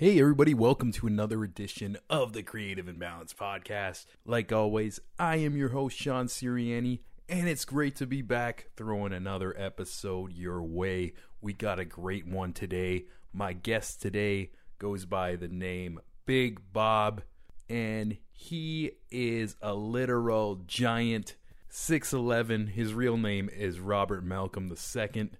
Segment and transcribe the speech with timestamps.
[0.00, 4.06] Hey, everybody, welcome to another edition of the Creative Imbalance Podcast.
[4.24, 9.12] Like always, I am your host, Sean Siriani, and it's great to be back throwing
[9.12, 11.14] another episode your way.
[11.40, 13.06] We got a great one today.
[13.32, 17.22] My guest today goes by the name Big Bob,
[17.68, 21.34] and he is a literal giant
[21.72, 22.68] 6'11.
[22.68, 25.30] His real name is Robert Malcolm II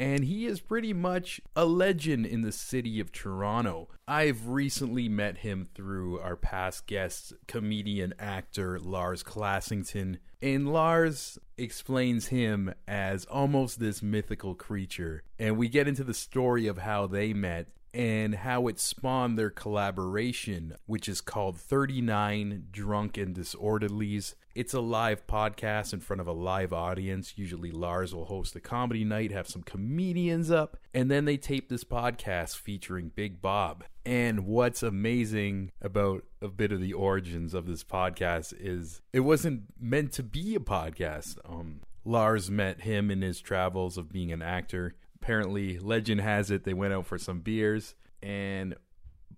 [0.00, 3.90] and he is pretty much a legend in the city of Toronto.
[4.08, 12.28] I've recently met him through our past guest, comedian actor Lars Classington, and Lars explains
[12.28, 15.22] him as almost this mythical creature.
[15.38, 19.50] And we get into the story of how they met and how it spawned their
[19.50, 24.34] collaboration, which is called 39 Drunk and Disorderlies.
[24.54, 27.34] It's a live podcast in front of a live audience.
[27.36, 31.68] Usually, Lars will host a comedy night, have some comedians up, and then they tape
[31.68, 33.84] this podcast featuring Big Bob.
[34.04, 39.62] And what's amazing about a bit of the origins of this podcast is it wasn't
[39.78, 41.38] meant to be a podcast.
[41.44, 46.64] Um, Lars met him in his travels of being an actor apparently legend has it
[46.64, 48.74] they went out for some beers and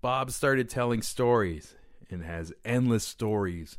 [0.02, 1.77] Bob started telling stories
[2.11, 3.78] and has endless stories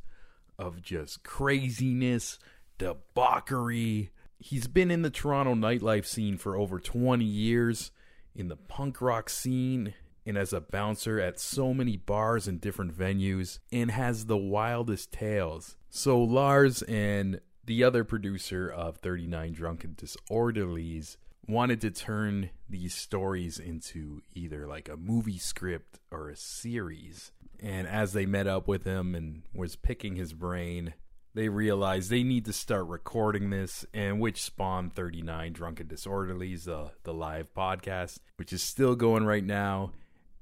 [0.57, 2.39] of just craziness,
[2.77, 4.11] debauchery.
[4.39, 7.91] He's been in the Toronto nightlife scene for over 20 years,
[8.33, 9.93] in the punk rock scene,
[10.25, 15.11] and as a bouncer at so many bars and different venues, and has the wildest
[15.11, 15.75] tales.
[15.89, 23.59] So, Lars and the other producer of 39 Drunken Disorderlies wanted to turn these stories
[23.59, 27.31] into either like a movie script or a series.
[27.59, 30.93] And as they met up with him and was picking his brain,
[31.33, 36.91] they realized they need to start recording this, and which spawned 39 Drunken Disorderlies, the,
[37.03, 39.91] the live podcast, which is still going right now.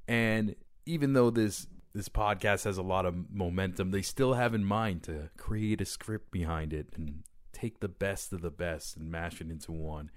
[0.08, 4.64] And even though this this podcast has a lot of momentum, they still have in
[4.64, 9.12] mind to create a script behind it and take the best of the best and
[9.12, 10.10] mash it into one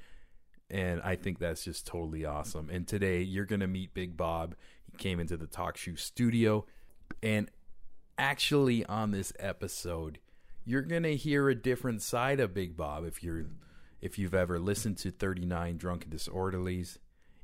[0.70, 2.70] and I think that's just totally awesome.
[2.70, 4.54] And today you're going to meet Big Bob.
[4.90, 6.66] He came into the Talk Shoe studio,
[7.22, 7.50] and
[8.18, 10.18] actually on this episode,
[10.64, 13.04] you're going to hear a different side of Big Bob.
[13.04, 13.46] If you're
[14.00, 16.98] if you've ever listened to 39 Drunken Disorderlies,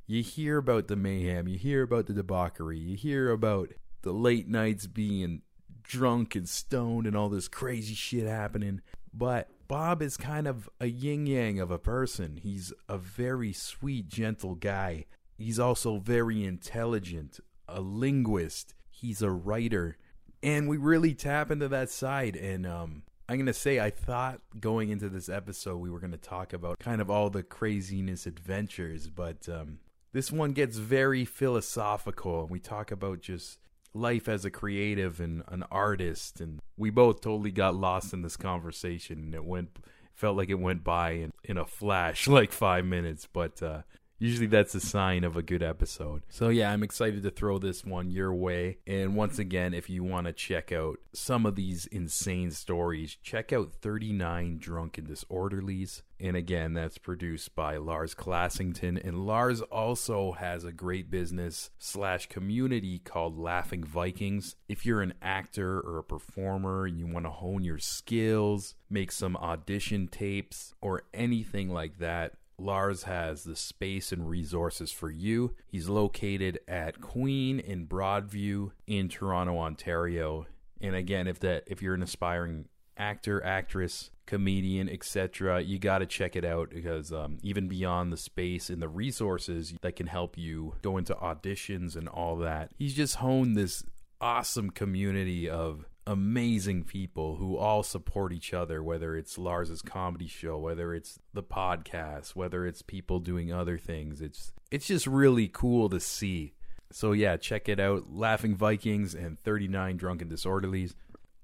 [0.05, 3.69] you hear about the mayhem, you hear about the debauchery, you hear about
[4.03, 5.41] the late nights being
[5.83, 8.81] drunk and stoned and all this crazy shit happening.
[9.13, 12.35] But Bob is kind of a yin yang of a person.
[12.43, 15.05] He's a very sweet, gentle guy.
[15.37, 17.39] He's also very intelligent,
[17.69, 18.73] a linguist.
[18.89, 19.95] He's a writer.
[20.43, 22.35] And we really tap into that side.
[22.35, 26.11] And um, I'm going to say, I thought going into this episode, we were going
[26.11, 29.79] to talk about kind of all the craziness adventures, but um,
[30.11, 32.45] this one gets very philosophical.
[32.45, 33.57] We talk about just
[33.93, 38.37] life as a creative and an artist and we both totally got lost in this
[38.37, 39.79] conversation and it went
[40.13, 43.81] felt like it went by in, in a flash like five minutes but uh
[44.21, 46.21] Usually that's a sign of a good episode.
[46.29, 48.77] So, yeah, I'm excited to throw this one your way.
[48.85, 53.51] And once again, if you want to check out some of these insane stories, check
[53.51, 56.03] out 39 Drunken Disorderlies.
[56.19, 59.03] And again, that's produced by Lars Classington.
[59.03, 64.55] And Lars also has a great business slash community called Laughing Vikings.
[64.69, 69.11] If you're an actor or a performer and you want to hone your skills, make
[69.11, 75.55] some audition tapes, or anything like that, Lars has the space and resources for you.
[75.67, 80.45] He's located at Queen in Broadview in Toronto, Ontario.
[80.79, 82.65] And again, if that if you're an aspiring
[82.97, 88.17] actor, actress, comedian, etc., you got to check it out because um, even beyond the
[88.17, 92.93] space and the resources that can help you go into auditions and all that, he's
[92.93, 93.83] just honed this
[94.21, 100.57] awesome community of amazing people who all support each other, whether it's Lars's comedy show,
[100.57, 104.21] whether it's the podcast, whether it's people doing other things.
[104.21, 106.53] It's it's just really cool to see.
[106.91, 108.11] So yeah, check it out.
[108.11, 110.93] Laughing Vikings and 39 Drunken Disorderlies.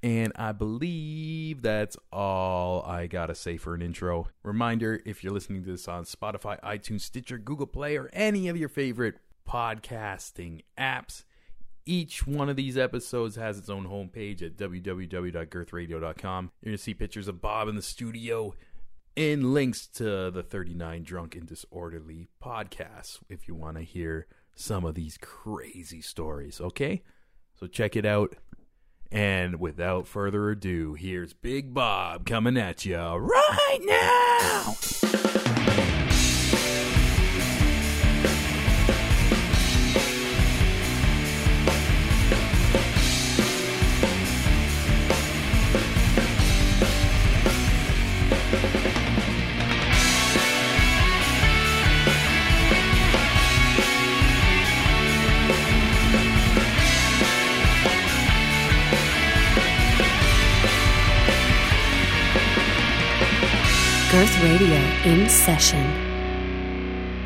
[0.03, 4.27] And I believe that's all I gotta say for an intro.
[4.43, 8.57] Reminder if you're listening to this on Spotify, iTunes, Stitcher, Google Play, or any of
[8.57, 9.15] your favorite
[9.47, 11.23] podcasting apps,
[11.87, 16.51] each one of these episodes has its own homepage at www.girthradio.com.
[16.61, 18.53] You're going to see pictures of Bob in the studio
[19.15, 24.85] and links to the 39 Drunk and Disorderly podcasts if you want to hear some
[24.85, 27.01] of these crazy stories, okay?
[27.59, 28.35] So check it out.
[29.11, 34.75] And without further ado, here's Big Bob coming at you right now.
[65.05, 65.83] In session.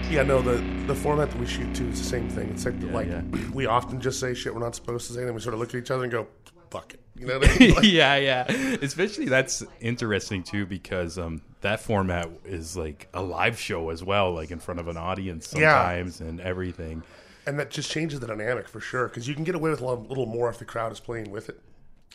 [0.09, 0.57] Yeah, no, the
[0.87, 2.49] the format that we shoot to is the same thing.
[2.49, 3.21] It's like, like yeah.
[3.53, 5.59] we often just say shit we're not supposed to say, and then we sort of
[5.59, 6.27] look at each other and go,
[6.69, 7.73] "Fuck it," you know what I mean?
[7.75, 8.43] Like, yeah, yeah.
[8.81, 14.33] Especially that's interesting too because um, that format is like a live show as well,
[14.33, 15.81] like in front of an audience Yeah.
[15.81, 17.03] sometimes and everything.
[17.47, 19.85] and that just changes the dynamic for sure because you can get away with a
[19.85, 21.59] little, little more if the crowd is playing with it.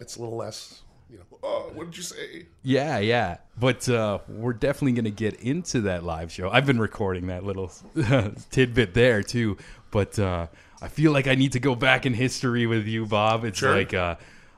[0.01, 1.25] It's a little less, you know.
[1.43, 2.47] Oh, what did you say?
[2.63, 3.37] Yeah, yeah.
[3.59, 6.51] But uh, we're definitely going to get into that live show.
[6.51, 7.71] I've been recording that little
[8.51, 9.57] tidbit there too.
[9.91, 10.49] But uh,
[10.83, 13.45] I feel like I need to go back in history with you, Bob.
[13.45, 13.75] It's Sure.
[13.77, 14.17] like uh,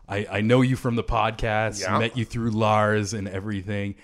[0.08, 1.98] I, I know you from the podcast, Yeah.
[1.98, 3.94] met you through Lars and everything.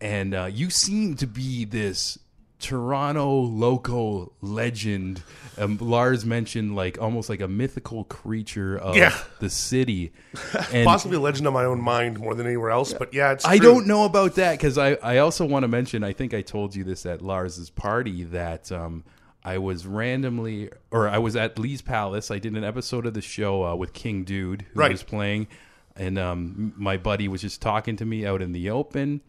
[0.00, 2.18] And uh, you seem to be this
[2.60, 5.22] Toronto local legend.
[5.58, 9.16] Um, Lars mentioned like almost like a mythical creature of Yeah.
[9.40, 10.12] the city.
[10.72, 13.44] And Possibly a legend of my own mind more than anywhere else, but yeah, it's.
[13.44, 13.66] I true.
[13.66, 16.74] don't know about that because I, I also want to mention I think I told
[16.76, 19.04] you this at Lars's party that um,
[19.44, 22.30] I was randomly or I was at Lee's Palace.
[22.30, 24.92] I did an episode of the show uh, with King Dude who Right.
[24.92, 25.48] was playing,
[25.96, 29.20] and um, my buddy was just talking to me out in the open,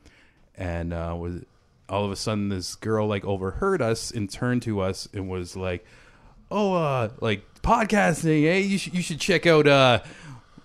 [0.55, 1.41] and uh, was
[1.91, 5.55] all of a sudden this girl like overheard us and turned to us and was
[5.55, 5.85] like,
[6.49, 9.99] "Oh, uh, like podcasting, hey, you should you should check out uh."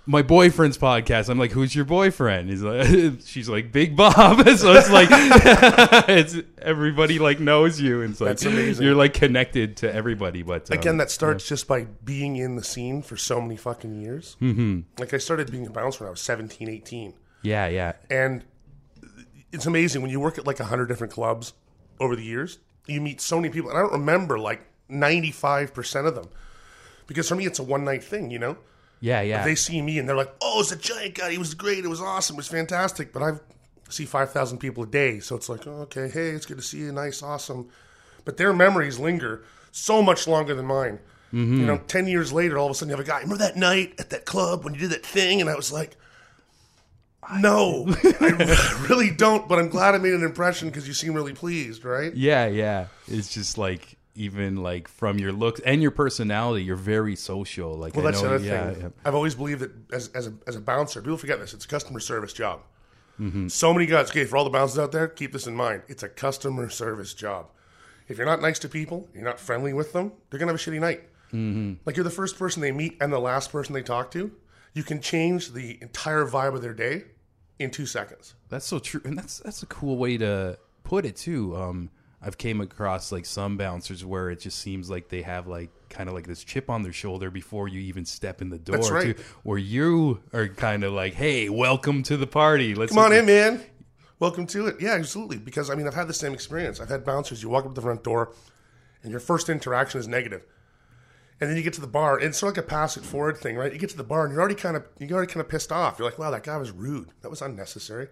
[0.09, 1.29] my boyfriend's podcast.
[1.29, 2.49] I'm like, who's your boyfriend?
[2.49, 2.87] He's like,
[3.25, 4.49] she's like, Big Bob.
[4.57, 5.09] so it's like,
[6.09, 8.85] it's everybody like knows you, and it's like That's amazing.
[8.87, 10.43] you're like connected to everybody.
[10.45, 14.01] But um, Again, that starts just by being in the scene for so many fucking
[14.01, 14.37] years.
[14.41, 14.83] Mm-hmm.
[14.99, 17.13] Like I started being a bouncer when I was 17, 18.
[17.43, 18.45] yeah, yeah, And
[19.57, 21.55] it's amazing when you work at like 100 different clubs
[21.99, 23.71] over the years, you meet so many people.
[23.71, 26.29] And I don't remember like 95% of them.
[27.07, 28.57] Because for me, it's a one night thing, you know?
[29.01, 29.45] yeah, yeah.
[29.45, 31.31] They see me and they're like, oh, it's a giant guy.
[31.33, 31.85] He was great.
[31.85, 32.35] It was awesome.
[32.35, 33.13] It was fantastic.
[33.13, 33.33] But I
[33.89, 35.21] see 5,000 people a day.
[35.21, 36.93] So it's like, oh, okay, hey, it's good to see you.
[36.93, 37.69] Nice, awesome.
[38.25, 40.99] But their memories linger so much longer than mine.
[41.33, 41.67] You mm-hmm.
[41.67, 43.95] know, 10 years later, all of a sudden you have a guy, remember that night
[43.99, 45.41] at that club when you did that thing?
[45.41, 45.97] And I was like,
[47.39, 47.87] no,
[48.21, 49.49] I really don't.
[49.49, 52.15] But I'm glad I made an impression because you seem really pleased, right?
[52.15, 52.87] yeah, yeah.
[53.09, 57.75] It's just like even like from your looks and your personality, you're very social.
[57.75, 58.83] Like, Well, I that's know, the other yeah, thing.
[58.83, 58.89] yeah.
[59.05, 61.53] I've always believed that as, as, a, as a bouncer, people forget this.
[61.53, 62.61] It's a customer service job.
[63.21, 63.49] Mm-hmm.
[63.49, 64.11] So many guys.
[64.11, 65.83] Okay, for all the bouncers out there, keep this in mind.
[65.89, 67.49] It's a customer service job.
[68.09, 70.63] If you're not nice to people, you're not friendly with them, they're gonna have a
[70.63, 71.03] shitty night.
[71.33, 71.75] Mm-hmm.
[71.85, 74.31] Like you're the first person they meet and the last person they talk to.
[74.75, 77.05] You can change the entire vibe of their day
[77.59, 78.35] in two seconds.
[78.49, 81.57] That's so true, and that's that's a cool way to put it too.
[81.57, 81.91] Um,
[82.23, 86.09] I've came across like some bouncers where it just seems like they have like kind
[86.09, 88.77] of like this chip on their shoulder before you even step in the door.
[88.77, 89.17] That's right.
[89.17, 92.75] Too, where you are kind of like, "Hey, welcome to the party.
[92.75, 93.63] Let's Come on in, man.
[94.19, 94.77] Welcome to it.
[94.81, 95.37] Yeah, absolutely.
[95.37, 96.81] Because I mean, I've had the same experience.
[96.81, 97.43] I've had bouncers.
[97.43, 98.33] You walk up to the front door,
[99.03, 100.43] and your first interaction is negative,
[101.41, 103.05] and then you get to the bar, and it's sort of like a pass it
[103.05, 103.73] forward thing, right?
[103.73, 105.73] You get to the bar, and you're already kind of you're already kind of pissed
[105.73, 105.99] off.
[105.99, 107.11] You're like, wow, that guy was rude.
[107.23, 108.09] That was unnecessary.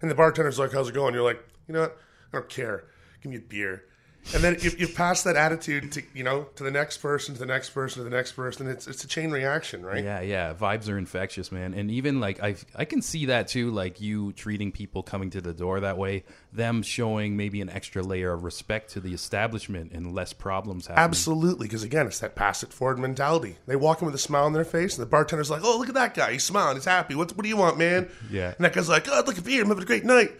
[0.00, 1.14] And the bartender's like, how's it going?
[1.14, 1.98] You're like, you know what?
[2.32, 2.84] I don't care.
[3.22, 3.84] Give me a beer.
[4.32, 7.40] And then you, you pass that attitude to you know to the next person, to
[7.40, 8.66] the next person, to the next person.
[8.68, 10.02] It's it's a chain reaction, right?
[10.02, 10.54] Yeah, yeah.
[10.54, 11.74] Vibes are infectious, man.
[11.74, 15.40] And even like I I can see that too, like you treating people coming to
[15.40, 19.92] the door that way, them showing maybe an extra layer of respect to the establishment
[19.92, 21.04] and less problems happening.
[21.04, 23.58] Absolutely, because again, it's that pass it forward mentality.
[23.66, 25.88] They walk in with a smile on their face, and the bartender's like, "Oh, look
[25.88, 26.32] at that guy!
[26.32, 26.76] He's smiling.
[26.76, 27.14] He's happy.
[27.14, 28.54] What, what do you want, man?" Yeah.
[28.56, 29.62] And that guy's like, "Oh, look at beer.
[29.62, 30.32] I'm having a great night,"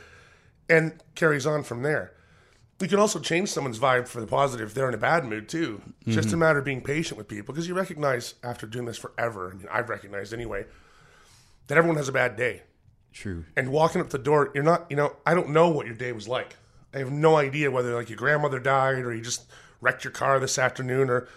[0.71, 2.13] and carries on from there.
[2.81, 5.49] You can also change someone's vibe for the positive if they're in a bad mood
[5.49, 5.81] too.
[6.05, 6.41] It's Just a mm-hmm.
[6.41, 9.53] matter of being patient with people because you recognize after doing this forever.
[9.53, 10.67] I mean, I've recognized anyway
[11.69, 12.63] that everyone has a bad day.
[13.13, 13.45] True.
[13.57, 16.13] And walking up the door, you're not, you know, I don't know what your day
[16.13, 16.57] was like.
[16.93, 19.45] I have no idea whether like your grandmother died or you just
[19.81, 21.29] wrecked your car this afternoon or,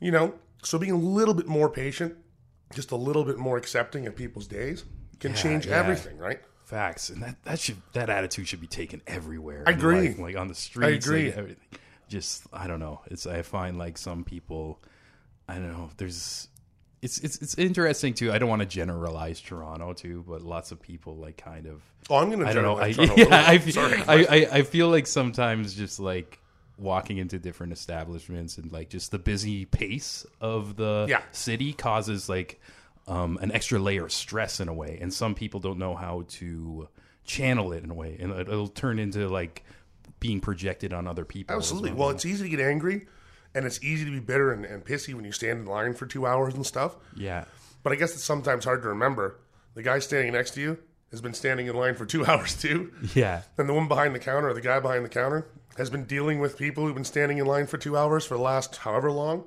[0.00, 0.34] you know,
[0.64, 2.16] so being a little bit more patient,
[2.74, 4.84] just a little bit more accepting of people's days
[5.20, 5.78] can change yeah.
[5.78, 6.40] everything, right?
[6.72, 9.64] Facts, and that that should that attitude should be taken everywhere.
[9.66, 10.08] I agree.
[10.08, 11.04] life, like on the streets.
[11.06, 11.26] agree.
[11.26, 11.64] like, everything.
[12.08, 13.02] Just I don't know.
[13.10, 14.80] It's I find like some people,
[15.46, 15.90] I don't know.
[15.98, 16.48] There's
[17.02, 18.32] it's it's it's interesting too.
[18.32, 22.16] I don't want to generalize Toronto too, but lots of people like kind of Oh,
[22.16, 22.78] I'm to I don't know.
[22.78, 22.86] I,
[23.16, 23.82] yeah, I, feel.
[23.82, 26.38] I, I I feel like sometimes just like
[26.78, 31.20] walking into different establishments and like just the busy pace of the Yeah.
[31.32, 32.60] city causes like
[33.08, 36.24] um, an extra layer of stress in a way, and some people don't know how
[36.28, 36.88] to
[37.24, 39.64] channel it in a way, and it- it'll turn into like
[40.20, 41.54] being projected on other people.
[41.56, 41.90] Absolutely.
[41.90, 41.98] well.
[42.00, 43.06] Well, it's easy to get angry
[43.54, 46.06] and it's easy to be bitter and, and pissy when you stand in line for
[46.06, 46.96] two hours and stuff.
[47.16, 47.44] yeah,
[47.82, 49.40] But I guess it's sometimes hard to remember
[49.74, 50.78] the guy standing next to you
[51.10, 52.92] has been standing in line for two hours too.
[53.14, 53.42] Yeah.
[53.58, 56.38] And the woman behind the counter, or the guy behind the counter, has been dealing
[56.38, 59.44] with people who've been standing in line for two hours for the last however long.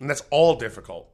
[0.00, 1.09] And that's all difficult.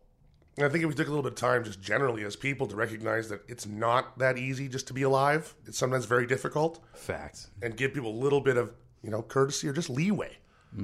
[0.56, 2.66] And I think if we took a little bit of time, just generally as people,
[2.68, 6.82] to recognize that it's not that easy just to be alive, it's sometimes very difficult,
[6.94, 7.48] Facts.
[7.60, 8.72] and give people a little bit of,
[9.02, 10.38] you know, courtesy or just leeway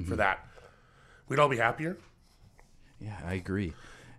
[0.08, 0.46] for that,
[1.28, 1.98] we'd all be happier.
[2.98, 3.74] Yeah, I agree.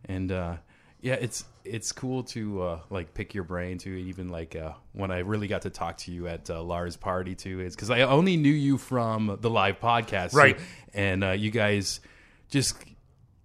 [0.06, 0.58] And uh
[1.02, 5.10] yeah, it's it's cool to uh like pick your brain too even like uh when
[5.10, 8.02] I really got to talk to you at uh, Lars party too is cuz I
[8.02, 10.34] only knew you from the live podcast.
[10.34, 10.60] Right.
[10.94, 12.02] And uh you guys
[12.50, 12.76] just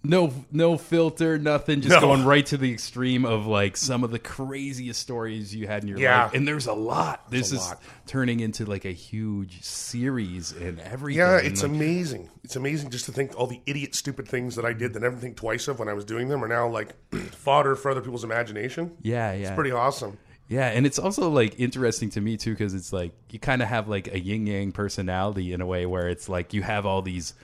[0.08, 2.00] no no filter, nothing, just No.
[2.00, 5.88] going right to the extreme of like some of the craziest stories you had in
[5.88, 6.24] your Yeah.
[6.24, 6.34] life.
[6.34, 7.30] And there's a lot.
[7.30, 7.82] This a is lot.
[8.06, 11.18] turning into like a huge series and everything.
[11.20, 12.30] Yeah, it's like, amazing.
[12.42, 15.06] It's amazing just to think all the idiot, stupid things that I did that I
[15.06, 16.94] never think twice of when I was doing them are now like
[17.32, 18.92] fodder for other people's imagination.
[19.02, 19.48] yeah, yeah.
[19.48, 20.18] It's pretty awesome.
[20.50, 23.68] Yeah, and it's also like interesting to me too because it's like you kind of
[23.68, 27.02] have like a yin yang personality in a way where it's like you have all
[27.02, 27.34] these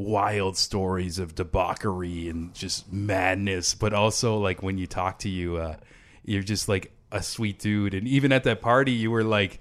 [0.00, 5.56] wild stories of debauchery and just madness, but also like when you talk to you,
[5.56, 5.76] uh,
[6.24, 7.92] you're just like a sweet dude.
[7.92, 9.60] And even at that party, you were like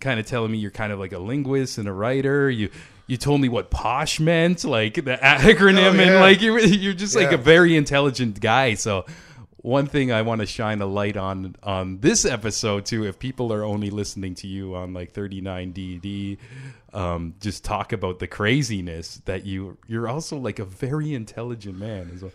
[0.00, 2.50] kind of telling me you're kind of like a linguist and a writer.
[2.50, 2.70] You
[3.06, 7.16] you told me what posh meant, like the acronym, Oh, and like you're you're just
[7.16, 7.34] like Yeah.
[7.34, 8.74] a very intelligent guy.
[8.74, 9.06] So
[9.62, 13.52] one thing I want to shine a light on on this episode too, if people
[13.52, 16.38] are only listening to you on like 39 DD,
[16.92, 22.10] um, just talk about the craziness that you you're also like a very intelligent man
[22.14, 22.32] as well.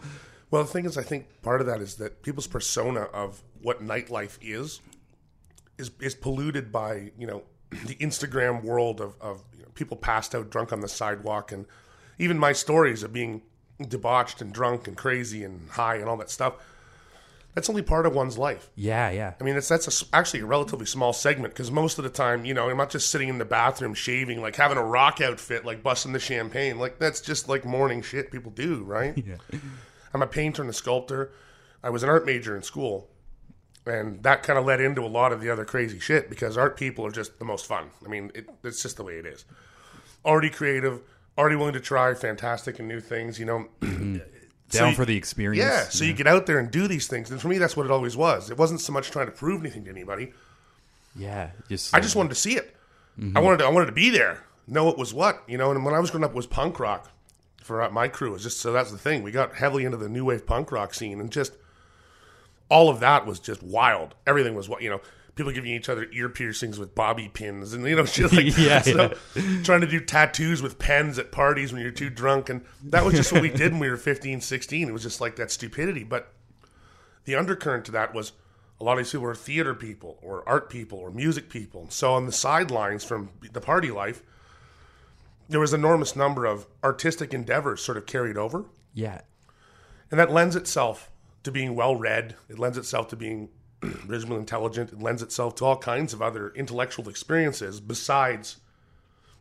[0.52, 3.84] Well, the thing is, I think part of that is that people's persona of what
[3.84, 4.80] nightlife is
[5.78, 7.44] is is polluted by you know
[7.86, 11.66] the Instagram world of of you know, people passed out drunk on the sidewalk, and
[12.20, 13.42] even my stories of being
[13.90, 16.56] debauched and drunk and crazy and high and all that stuff.
[17.56, 18.70] That's only part of one's life.
[18.76, 19.34] Yeah, yeah.
[19.40, 22.44] I mean, it's that's a actually a relatively small segment because most of the time,
[22.44, 25.64] you know, I'm not just sitting in the bathroom shaving, like having a rock outfit,
[25.64, 26.78] like busting the champagne.
[26.78, 29.16] Like that's just like morning shit people do, right?
[29.26, 29.38] Yeah.
[30.14, 31.32] I'm a painter and a sculptor.
[31.84, 33.10] I was an art major in school,
[33.86, 36.78] and that kind of led into a lot of the other crazy shit because art
[36.78, 37.90] people are just the most fun.
[38.06, 39.46] I mean, it, it's just the way it is.
[40.24, 41.02] Already creative,
[41.38, 43.40] already willing to try fantastic and new things.
[43.40, 44.18] You know, mm-hmm.
[44.72, 45.64] Down you- for the experience.
[45.66, 47.30] yeah, so you get out there and do these things.
[47.32, 48.50] And for me, that's what it always was.
[48.50, 50.34] It wasn't so much trying to prove anything to anybody.
[51.16, 52.76] yeah, just I just wanted to see it.
[53.36, 55.72] I wanted to, I wanted to be there, know it was what you know.
[55.72, 57.10] And when I was growing up, it was punk rock
[57.64, 58.30] for uh, my crew.
[58.30, 59.24] It was just so that's the thing.
[59.24, 61.54] We got heavily into the new wave punk rock scene, and just
[62.70, 64.16] all of that was just wild.
[64.28, 65.00] Everything was what you know.
[65.36, 68.82] People giving each other ear piercings with bobby pins, and you know shit like Yeah.
[68.82, 69.14] So,
[69.64, 73.16] trying to do tattoos with pens at parties when you're too drunk, and that was
[73.16, 74.88] just what we did when we were 15, 16.
[74.88, 76.32] It was just like that stupidity, but
[77.26, 78.32] the undercurrent to that was
[78.80, 81.88] a lot of these people were theater people or art people or music people.
[81.90, 84.22] So on the sidelines from the party life,
[85.50, 88.66] there was an enormous number of artistic endeavors sort of carried over.
[88.94, 89.22] yeah,
[90.12, 91.12] And that lends itself
[91.44, 92.36] to being well read.
[92.50, 93.50] It lends itself to being
[94.08, 94.92] reasonably intelligent.
[94.92, 98.58] It lends itself to all kinds of other intellectual experiences besides,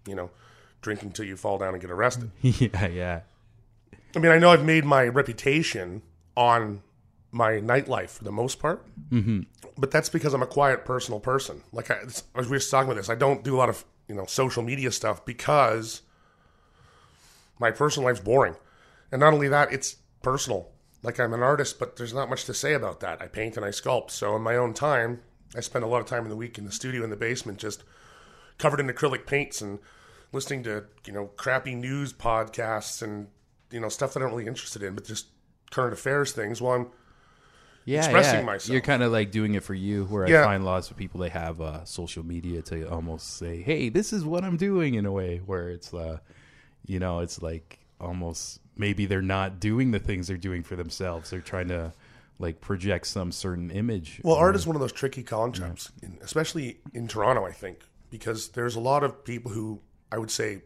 [0.07, 0.31] you know,
[0.83, 2.31] drinking till you fall down and get arrested.
[2.41, 3.21] yeah, yeah.
[4.15, 6.03] I mean, I know I've made my reputation
[6.37, 6.83] on
[7.33, 9.41] my nightlife for the most part, mm-hmm.
[9.77, 11.63] but that's because I'm a quiet, personal person.
[11.73, 13.69] Like I, it's- as we were just talking about this, I don't do a lot
[13.69, 16.03] of you know social media stuff because
[17.59, 18.55] my personal life's boring,
[19.11, 20.69] and not only that, it's personal.
[21.05, 23.23] Like I'm an artist, but there's not much to say about that.
[23.23, 25.21] I paint and I sculpt, so in my own time,
[25.55, 27.59] I spend a lot of time in the week in the studio in the basement,
[27.59, 27.85] just
[28.59, 29.79] covered in acrylic paints and
[30.33, 33.29] listening to you know crappy news podcasts and
[33.71, 35.27] you know stuff that I'm really interested in, but just
[35.71, 36.61] current affairs things.
[36.61, 36.87] While I'm
[37.85, 38.47] yeah, expressing yeah.
[38.47, 38.73] myself.
[38.73, 40.05] You're kind of like doing it for you.
[40.07, 43.91] Where I find lots of people they have uh, social media to almost say, "Hey,
[43.91, 46.19] this is what I'm doing." In a way where it's, uh,
[46.87, 51.31] you know, it's like almost maybe they're not doing the things they're doing for themselves.
[51.31, 51.93] They're trying to
[52.39, 54.21] like project some certain image.
[54.25, 57.79] Well, art is one of those tricky concepts, in- especially in Toronto, I think,
[58.11, 60.63] because there's a lot of people who I would say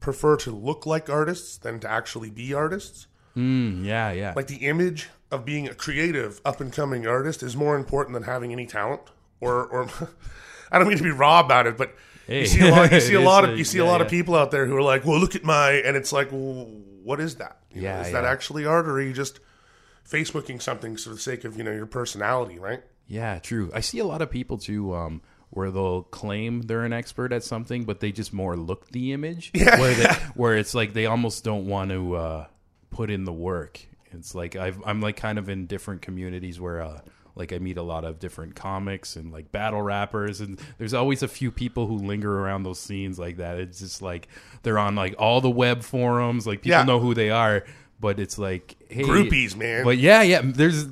[0.00, 3.06] prefer to look like artists than to actually be artists.
[3.36, 7.54] Mm, yeah, yeah, Like the image of being a creative, up and coming artist is
[7.56, 9.02] more important than having any talent.
[9.40, 9.88] Or, or
[10.72, 11.94] I don't mean to be raw about it, but
[12.26, 12.40] Hey.
[12.40, 12.92] you see a lot.
[12.92, 14.66] You see a lot a- of you see a yeah, lot of people out there
[14.66, 16.68] who are like, "Well, look at my," and it's like, well,
[17.08, 17.56] "What is that?
[17.70, 19.40] You know, Yeah, is that actually art, or are you just
[20.08, 23.70] Facebooking something for the sake of you know your personality, right?" Yeah, true.
[23.74, 27.42] I see a lot of people too, um, where they'll claim they're an expert at
[27.42, 29.50] something, but they just more look the image.
[29.54, 29.80] Yeah.
[29.80, 32.46] Where, they, where it's like they almost don't want to uh,
[32.90, 33.80] put in the work.
[34.12, 37.00] It's like I've, I'm like kind of in different communities where, uh,
[37.38, 41.22] like I meet a lot of different comics and like battle rappers, and there's always
[41.22, 43.58] a few people who linger around those scenes like that.
[43.58, 44.28] It's just like
[44.62, 46.84] they're on like all the web forums, like people Yeah.
[46.84, 47.64] know who they are,
[48.00, 49.84] but it's like hey, Groupies, man.
[49.84, 50.86] But yeah, yeah, there's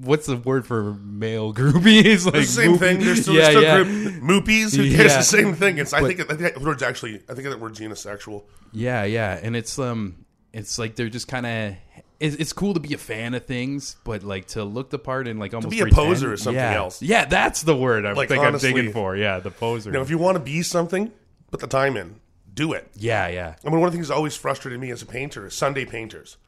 [0.00, 2.24] what's the word for male groupies?
[2.24, 3.00] Like the same thing.
[3.00, 3.82] There's still, yeah, there's still yeah.
[3.84, 4.76] group moopies.
[4.76, 5.10] Who cares?
[5.10, 5.16] Yeah.
[5.18, 5.78] The same thing.
[5.78, 5.92] It's.
[5.92, 6.20] I But- think.
[6.20, 7.16] I think that word's actually.
[7.28, 8.44] I think that word's unisexual.
[8.72, 11.74] Yeah, yeah, and it's um, it's like they're just kind of.
[12.20, 15.28] It's, it's cool to be a fan of things, but like to look the part
[15.28, 16.74] and like almost be a pretend- poser is something yeah.
[16.74, 17.00] else.
[17.00, 19.16] Yeah, that's the word I Like, think honestly- I'm digging for.
[19.16, 19.90] Yeah, the poser.
[19.90, 21.12] You know, if you want to be something,
[21.50, 22.20] put the time in.
[22.52, 22.88] Do it.
[22.96, 25.46] yeah, yeah, I mean, one of the things that always frustrated me as a painter
[25.46, 26.38] is Sunday painters.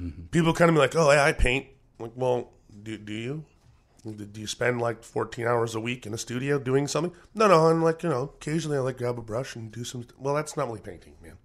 [0.00, 0.22] Mm-hmm.
[0.30, 1.66] People kind of be like, "Oh, yeah, I paint."
[1.98, 2.48] Like, well,
[2.82, 3.44] do, do you?
[4.06, 7.12] Do you spend like 14 hours a week in a studio doing something?
[7.34, 7.66] No, no.
[7.66, 10.06] I'm like, you know, occasionally I like grab a brush and do some.
[10.18, 11.36] Well, that's not really painting, man.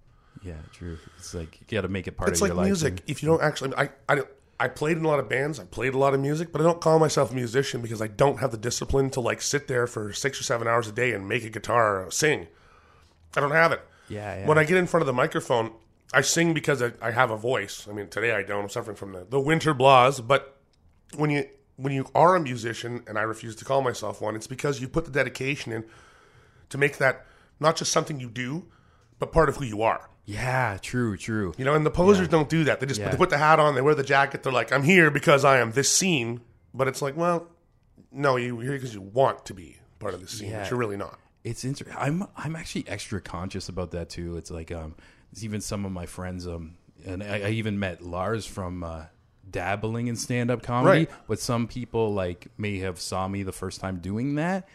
[0.46, 0.54] Yeah.
[0.74, 0.98] True.
[1.18, 2.66] It's like you got to make it part It's of like your life.
[2.68, 3.02] music.
[3.08, 4.22] If you don't actually, I, I,
[4.60, 5.60] I played in a lot of bands.
[5.60, 8.08] I played a lot of music, but I don't call myself a musician because I
[8.08, 11.12] don't have the discipline to like sit there for six or seven hours a day
[11.14, 12.48] and make a guitar or sing.
[13.36, 13.82] I don't have it.
[14.08, 14.48] Yeah, yeah.
[14.48, 15.72] When I get in front of the microphone,
[16.14, 17.88] I sing because I, I have a voice.
[17.90, 18.64] I mean, today I don't.
[18.64, 20.26] I'm suffering from the, the winter blahs.
[20.26, 20.58] But
[21.18, 24.48] when you when you are a musician, and I refuse to call myself one, it's
[24.48, 25.84] because you put the dedication in
[26.70, 27.26] to make that
[27.60, 28.68] not just something you do,
[29.20, 30.10] but part of who you are.
[30.26, 31.54] Yeah, true, true.
[31.58, 32.80] You know, and the posers don't do that.
[32.80, 33.10] They just Yeah.
[33.10, 34.42] they put the hat on, they wear the jacket.
[34.44, 36.42] They're like, "I'm here because I am this scene."
[36.74, 37.48] But it's like, well,
[38.12, 40.62] no, you- you're here because you want to be part of the scene, Yeah.
[40.62, 41.20] but you're really not.
[41.44, 41.96] It's interesting.
[42.00, 44.36] I'm I'm actually extra conscious about that too.
[44.38, 44.96] It's like um,
[45.32, 46.74] it's even some of my friends um,
[47.06, 49.04] and I, I even met Lars from uh,
[49.50, 51.00] dabbling in stand up comedy.
[51.06, 51.10] Right.
[51.28, 54.68] But some people like may have saw me the first time doing that,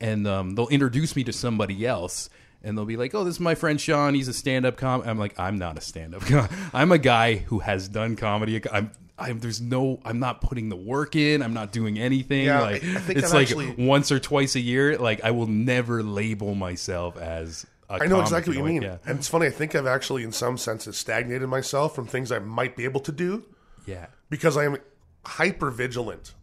[0.00, 2.28] and um, they'll introduce me to somebody else.
[2.62, 4.14] And they'll be like, "Oh, this is my friend Sean.
[4.14, 6.22] He's a stand-up com." I'm like, "I'm not a stand-up.
[6.26, 8.60] Com- I'm a guy who has done comedy.
[8.72, 9.38] I'm, I'm.
[9.38, 10.00] There's no.
[10.04, 11.42] I'm not putting the work in.
[11.42, 12.46] I'm not doing anything.
[12.46, 14.98] Yeah, like I- I think it's I've like actually- once or twice a year.
[14.98, 17.66] Like I will never label myself as.
[17.88, 18.90] a I know comic, exactly what you mean.
[18.90, 22.32] like, And it's funny, I think I've actually, in some senses, stagnated myself from things
[22.32, 23.44] I might be able to do
[23.86, 24.78] Yeah, yeah, because I am
[25.24, 26.34] hyper vigilant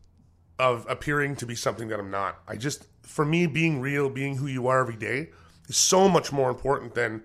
[0.57, 2.39] of appearing to be something that I'm not.
[2.47, 5.31] I just, for me, being real, being who you are every day
[5.73, 7.23] is so much more important than,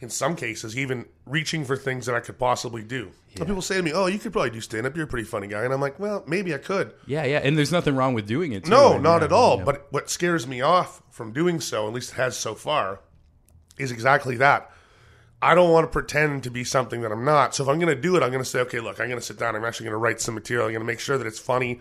[0.00, 3.10] in some cases, even reaching for things that I could possibly do.
[3.36, 4.94] Some people say to me, "Oh, you could probably do stand up.
[4.96, 7.38] You're a pretty funny guy," and I'm like, "Well, maybe I could." yeah, yeah.
[7.38, 8.64] And there's nothing wrong with doing it.
[8.64, 8.70] Too.
[8.70, 9.58] No, And, not yeah, at all.
[9.58, 9.64] yeah.
[9.64, 13.00] But what scares me off from doing so, at least it has so far,
[13.78, 14.70] is exactly that.
[15.40, 17.54] I don't want to pretend to be something that I'm not.
[17.54, 19.20] So if I'm going to do it, I'm going to say, okay, look, I'm going
[19.20, 19.54] to sit down.
[19.54, 20.66] I'm actually going to write some material.
[20.66, 21.80] I'm going to make sure that it's funny.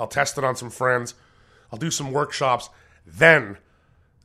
[0.00, 1.14] I'll test it on some friends.
[1.72, 2.70] I'll do some workshops.
[3.06, 3.58] Then,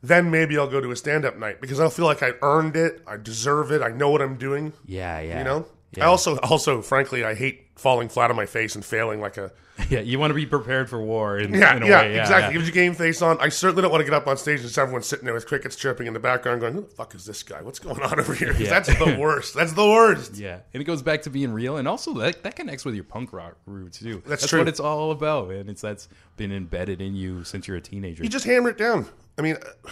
[0.08, 3.02] then maybe I'll go to a stand-up night because I'll feel like I earned it.
[3.06, 3.82] I deserve it.
[3.82, 4.72] I know what I'm doing.
[4.86, 5.38] yeah, yeah.
[5.38, 5.66] You know.
[5.96, 6.04] yeah.
[6.04, 9.50] I also, also, frankly, I hate falling flat on my face and failing like a
[9.90, 10.00] yeah.
[10.00, 11.38] You want to be prepared for war.
[11.38, 12.14] In, yeah, in a yeah, way.
[12.14, 12.42] yeah, exactly.
[12.42, 12.52] yeah.
[12.52, 13.40] Gives you game face on.
[13.40, 15.46] I certainly don't want to get up on stage and just everyone sitting there with
[15.46, 17.60] crickets chirping in the background, going, "Who the fuck is this guy?
[17.60, 18.70] What's going on over here?" Yeah.
[18.70, 19.54] That's the worst.
[19.54, 20.36] That's the worst.
[20.36, 23.04] Yeah, and it goes back to being real, and also that that connects with your
[23.04, 24.22] punk rock roots too.
[24.26, 24.60] That's true.
[24.60, 28.22] what it's all about, and it's that's been embedded in you since you're a teenager.
[28.22, 29.06] You just hammer it down.
[29.38, 29.90] I mean, uh,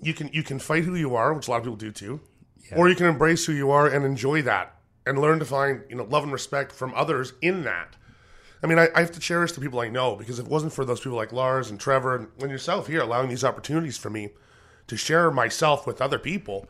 [0.00, 2.20] you can you can fight who you are, which a lot of people do too,
[2.74, 4.74] or you can embrace who you are and enjoy that,
[5.06, 7.96] and learn to find you know love and respect from others in that.
[8.62, 10.72] I mean, I, I have to cherish the people I know because if it wasn't
[10.72, 14.10] for those people like Lars and Trevor and, and yourself here allowing these opportunities for
[14.10, 14.30] me
[14.86, 16.68] to share myself with other people,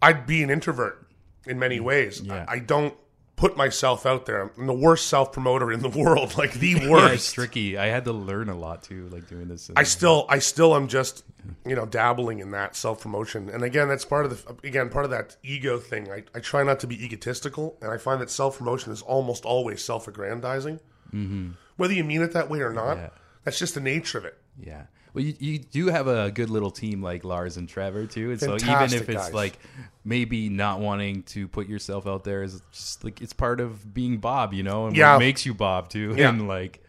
[0.00, 1.06] I'd be an introvert
[1.46, 2.20] in many ways.
[2.20, 2.44] Yeah.
[2.48, 2.94] I, I don't
[3.36, 4.50] put myself out there.
[4.56, 7.34] I'm the worst self promoter in the world, like the yeah, it's worst.
[7.34, 7.76] tricky.
[7.78, 9.70] I had to learn a lot too, like doing this.
[9.74, 11.24] I still, I still am just,
[11.66, 13.48] you know, dabbling in that self promotion.
[13.48, 16.10] And again, that's part of the, again, part of that ego thing.
[16.10, 19.44] I, I try not to be egotistical, and I find that self promotion is almost
[19.44, 20.78] always self aggrandizing.
[21.12, 21.50] Mm-hmm.
[21.76, 23.08] Whether you mean it that way or not, Yeah.
[23.44, 24.38] that's just the nature of it.
[24.62, 24.82] Yeah.
[25.14, 28.40] Well, you, you do have a good little team like Lars and Trevor too, and
[28.40, 29.34] so even if it's guys.
[29.34, 29.58] like
[30.04, 34.18] maybe not wanting to put yourself out there is just like it's part of being
[34.18, 35.12] Bob, you know, and Yeah.
[35.12, 36.30] what makes you Bob too, Yeah.
[36.30, 36.82] and like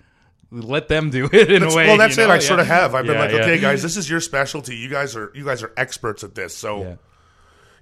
[0.52, 1.88] let them do it in That's- a way.
[1.88, 2.28] well, that's it.
[2.28, 2.34] know?
[2.34, 2.96] I sort of have.
[2.96, 3.40] I've been like, yeah.
[3.42, 4.76] okay, guys, this is your specialty.
[4.78, 6.56] You guys are, you guys are experts at this.
[6.56, 6.96] So, Yeah.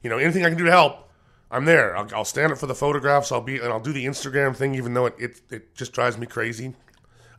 [0.04, 1.10] you know, anything I can do to help,
[1.52, 1.96] I'm there.
[1.98, 3.30] I'll, I'll stand up for the photographs.
[3.32, 6.18] I'll be, and I'll do the Instagram thing, even though it, it, it just drives
[6.18, 6.74] me crazy.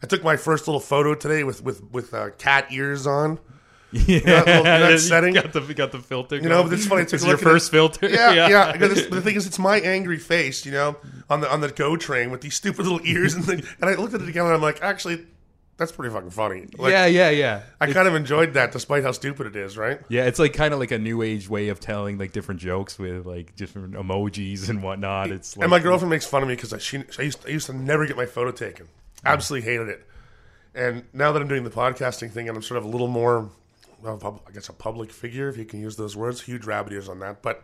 [0.02, 3.38] I took my first little photo today with with with uh, cat ears on.
[3.94, 5.34] Yeah, little- that You setting.
[5.34, 6.36] got the got the filter.
[6.36, 7.02] You know, but it's funny.
[7.02, 7.50] I took It's your look at it.
[7.50, 8.08] first filter.
[8.08, 8.74] Yeah, yeah.
[8.74, 10.96] It's- the thing is, it's my angry face, you know,
[11.28, 13.62] on the on the go train with these stupid little ears and thing.
[13.82, 15.26] And I looked at it again, and I'm like, actually,
[15.76, 16.68] that's pretty fucking funny.
[16.78, 17.62] Like, yeah, yeah, yeah.
[17.82, 20.00] I kind of enjoyed that, despite how stupid it is, right?
[20.08, 22.98] Yeah, it's like kind of like a new age way of telling like different jokes
[22.98, 25.30] with like different emojis and whatnot.
[25.30, 27.50] It's like And my girlfriend makes fun of me because I, she, I used I
[27.50, 28.88] used to never get my photo taken.
[29.24, 30.06] Absolutely hated it.
[30.74, 33.50] And now that I'm doing the podcasting thing and I'm sort of a little more,
[34.02, 37.08] well, I guess, a public figure, if you can use those words, huge rabbit ears
[37.08, 37.42] on that.
[37.42, 37.62] But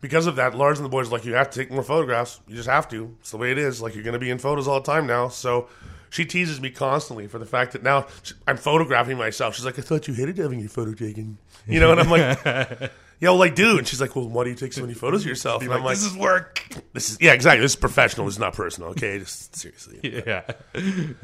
[0.00, 2.40] because of that, Lars and the boys are like, you have to take more photographs.
[2.46, 3.16] You just have to.
[3.20, 3.80] It's the way it is.
[3.80, 5.28] Like, you're going to be in photos all the time now.
[5.28, 5.68] So
[6.10, 8.06] she teases me constantly for the fact that now
[8.46, 9.54] I'm photographing myself.
[9.54, 11.38] She's like, I thought you hated having your photo taken.
[11.66, 12.92] You know, and I'm like,
[13.22, 13.78] yeah, well, I do.
[13.78, 15.62] And she's like, well, why do you take so many photos of yourself?
[15.62, 16.66] And I'm like, this is work.
[16.92, 17.60] this is, yeah, exactly.
[17.62, 18.26] This is professional.
[18.26, 18.90] This is not personal.
[18.90, 19.18] Okay.
[19.20, 20.22] Just seriously.
[20.26, 20.42] yeah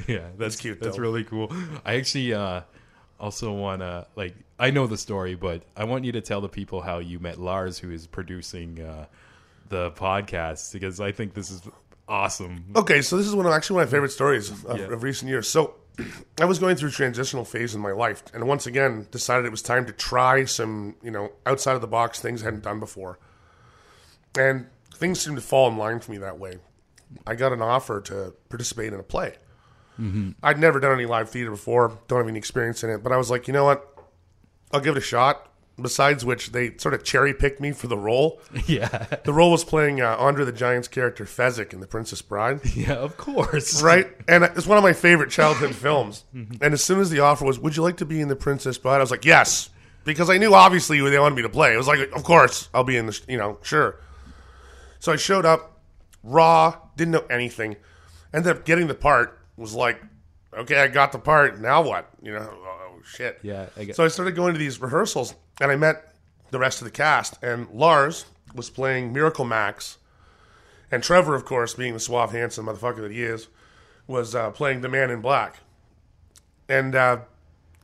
[0.06, 1.02] yeah that's cute, that's though.
[1.02, 1.52] really cool
[1.84, 2.60] i actually uh
[3.18, 6.48] also want to like i know the story but i want you to tell the
[6.48, 9.06] people how you met lars who is producing uh
[9.70, 11.60] the podcast because i think this is
[12.08, 14.84] awesome Okay, so this is one of actually one of my favorite stories of, Yeah.
[14.86, 15.48] of recent years.
[15.48, 15.74] So
[16.40, 19.50] I was going through a transitional phase in my life, and once again decided it
[19.50, 22.80] was time to try some, you know, outside of the box things I hadn't done
[22.80, 23.18] before.
[24.38, 26.58] And things seemed to fall in line for me that way.
[27.26, 29.34] I got an offer to participate in a play.
[30.00, 30.30] Mm-hmm.
[30.42, 33.16] I'd never done any live theater before, don't have any experience in it, but I
[33.16, 33.84] was like, you know what?
[34.72, 35.47] I'll give it a shot.
[35.80, 38.40] Besides which, they sort of cherry picked me for the role.
[38.66, 42.60] yeah The role was playing uh, Andre the Giant's character Fezzik in The Princess Bride
[42.74, 44.08] yeah of course right?
[44.26, 46.24] And it's one of my favorite childhood films.
[46.34, 48.76] And as soon as the offer was, "Would you like to be in The Princess
[48.78, 49.70] Bride?" I was like, "Yes,"
[50.04, 51.74] because I knew obviously who they wanted me to play.
[51.74, 54.00] It was like, "Of course, I'll be in the, you know, sure."
[55.00, 55.80] So I showed up,
[56.24, 57.76] raw, didn't know anything.
[58.34, 59.38] Ended up getting the part.
[59.56, 60.02] Was like,
[60.56, 61.60] "Okay, I got the part.
[61.60, 62.50] Now what?" You know,
[62.98, 63.38] oh shit.
[63.42, 66.14] yeah I get, So I started going to these rehearsals, and I met
[66.50, 67.42] the rest of the cast.
[67.42, 69.98] And Lars was playing Miracle Max,
[70.90, 73.48] and Trevor, of course, being the suave, handsome motherfucker that he is,
[74.06, 75.58] was uh, playing the Man in Black.
[76.68, 77.18] And uh,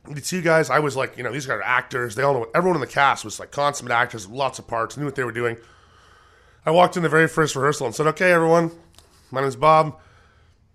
[0.09, 2.15] the two guys, I was like, you know, these guys are actors.
[2.15, 2.47] They all know.
[2.53, 5.31] Everyone in the cast was like consummate actors, lots of parts, knew what they were
[5.31, 5.57] doing.
[6.65, 8.71] I walked in the very first rehearsal and said, "Okay, everyone,
[9.31, 9.99] my name's Bob."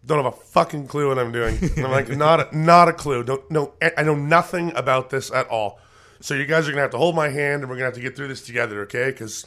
[0.05, 1.59] Don't have a fucking clue what I'm doing.
[1.77, 3.23] And I'm like, not a, not a clue.
[3.23, 3.75] Don't know.
[3.97, 5.79] I know nothing about this at all.
[6.21, 8.01] So you guys are gonna have to hold my hand, and we're gonna have to
[8.01, 9.11] get through this together, okay?
[9.11, 9.47] Because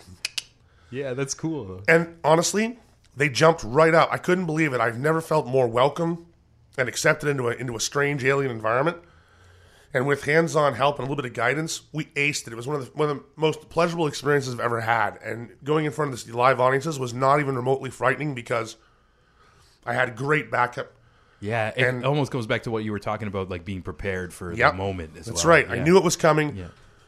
[0.89, 2.77] yeah that's cool and honestly,
[3.15, 4.09] they jumped right up.
[4.11, 4.81] I couldn't believe it.
[4.81, 6.27] I've never felt more welcome
[6.77, 8.97] and accepted into a into a strange alien environment.
[9.95, 12.53] And with hands-on help and a little bit of guidance, we aced it.
[12.53, 15.19] It was one of the one of the most pleasurable experiences I've ever had.
[15.23, 18.77] And going in front of this live audiences was not even remotely frightening because
[19.85, 20.91] I had great backup.
[21.39, 24.33] yeah it And- almost goes back to what you were talking about like being prepared
[24.33, 24.71] for Yep.
[24.71, 25.49] the moment as That's well.
[25.55, 25.69] right.
[25.69, 26.55] I knew it was coming.
[26.55, 26.67] Yeah.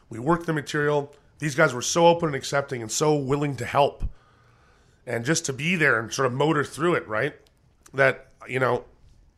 [0.09, 1.13] We worked the material.
[1.39, 4.03] These guys were so open and accepting and so willing to help.
[5.07, 7.35] And just to be there and sort of motor through it, right?
[7.93, 8.85] That, you know,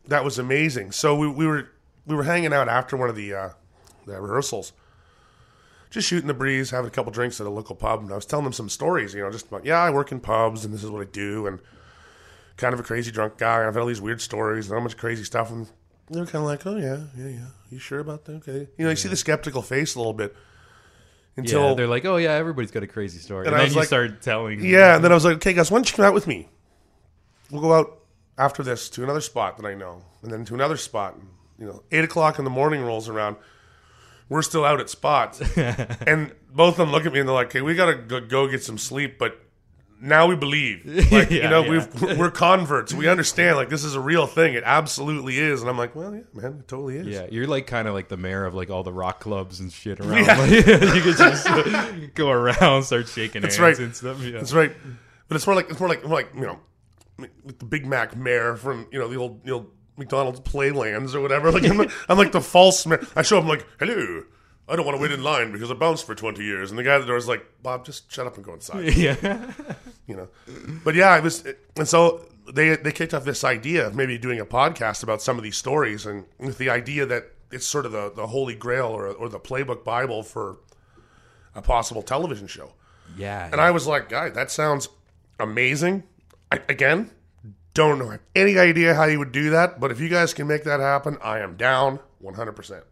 [0.07, 0.91] that was amazing.
[0.93, 1.69] So we, we were
[2.05, 3.49] we were hanging out after one of the uh,
[4.05, 4.71] the rehearsals.
[5.89, 8.25] Just shooting the breeze, having a couple drinks at a local pub, and I was
[8.25, 10.83] telling them some stories, you know, just about yeah, I work in pubs and this
[10.83, 11.59] is what I do and
[12.57, 13.65] kind of a crazy drunk guy.
[13.65, 15.67] I've had all these weird stories and all much crazy stuff and
[16.09, 17.47] they're kind of like, "Oh yeah, yeah, yeah.
[17.69, 18.35] You sure about that?
[18.37, 20.35] Okay." You know, you see the skeptical face a little bit
[21.35, 23.75] until yeah, they're like, oh yeah, everybody's got a crazy story, and, I then you
[23.75, 24.63] like- start telling.
[24.63, 24.95] yeah.
[24.95, 26.47] And then I was like, "Okay, guys, why don't you come out with me?
[27.51, 27.99] We'll go out
[28.37, 31.17] after this to another spot that I know, and then to another spot.
[31.59, 33.35] You know, eight o'clock in the morning rolls around.
[34.29, 37.47] We're still out at spots, and both of them look at me and they're like,
[37.47, 39.41] "Okay, we gotta go, go get some sleep, but."
[39.99, 41.69] Now we believe, like you know, yeah.
[41.69, 42.93] we've we're converts.
[42.93, 44.53] We understand, like this is a real thing.
[44.53, 47.07] It absolutely is, and I'm like, well, yeah, man, it totally is.
[47.07, 49.71] Yeah, you're like kind of like the mayor of like all the rock clubs and
[49.71, 50.25] shit around.
[50.25, 50.37] Yeah.
[50.37, 50.51] Like,
[50.95, 53.85] you could just uh, go around, start shaking That's hands right.
[53.85, 54.21] and stuff.
[54.21, 54.31] Yeah.
[54.31, 54.71] That's right.
[55.27, 56.59] But it's more like it's more like more like you know,
[57.17, 61.21] like the Big Mac mayor from you know the old the old McDonald's Playlands or
[61.21, 61.51] whatever.
[61.51, 63.05] Like I'm, I'm like the false mayor.
[63.15, 64.23] I show up I'm like, hello.
[64.69, 66.71] I don't want to wait in line because I bounced for 20 years.
[66.71, 68.93] And the guy at the door is like, Bob, just shut up and go inside.
[68.97, 69.51] yeah,
[70.07, 70.27] You know.
[70.83, 71.45] But yeah, I was,
[71.77, 75.37] and so they they kicked off this idea of maybe doing a podcast about some
[75.37, 78.87] of these stories, and with the idea that it's sort of the the holy grail
[78.87, 80.57] or or the playbook Bible for
[81.55, 82.73] a possible television show.
[83.17, 83.49] yeah.
[83.51, 84.89] And I was like, guy, that sounds
[85.39, 86.03] amazing.
[86.51, 87.11] I, again,
[87.73, 90.63] don't know any idea how you would do that, but if you guys can make
[90.63, 92.83] that happen, I am down 100%.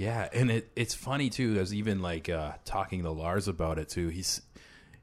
[0.00, 1.58] Yeah, and it it's funny too.
[1.60, 4.08] As even like uh, talking to Lars about it too.
[4.08, 4.40] He's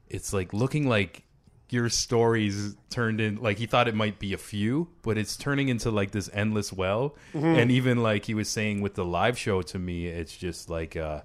[0.08, 1.22] it's like looking like
[1.70, 5.68] your stories turned in like he thought it might be a few, but it's turning
[5.68, 7.14] into like this endless well.
[7.58, 10.96] And even like he was saying with the live show to me, it's just like
[10.96, 11.20] uh,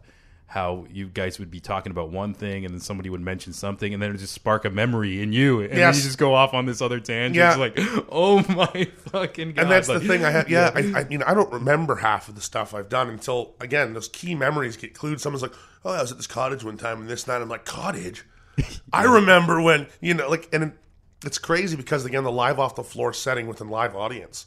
[0.54, 3.92] how you guys would be talking about one thing and then somebody would mention something
[3.92, 5.98] and then it would just spark a memory in you and Yes.
[5.98, 7.36] you just go off on this other tangent.
[7.36, 7.50] Yeah.
[7.50, 9.62] It's like, oh my fucking god!
[9.63, 10.48] And that's Like, the thing I have.
[10.52, 13.56] Yeah, I, I, you know, I don't remember half of the stuff I've done until
[13.60, 15.20] again those key memories get clued.
[15.20, 17.42] Someone's like, "Oh, I was at this cottage one time and this night.
[17.42, 18.24] I'm like, "Cottage."
[18.94, 20.74] I remember when you know, like, and
[21.26, 24.46] it's crazy because again, the live off the floor setting with a live audience.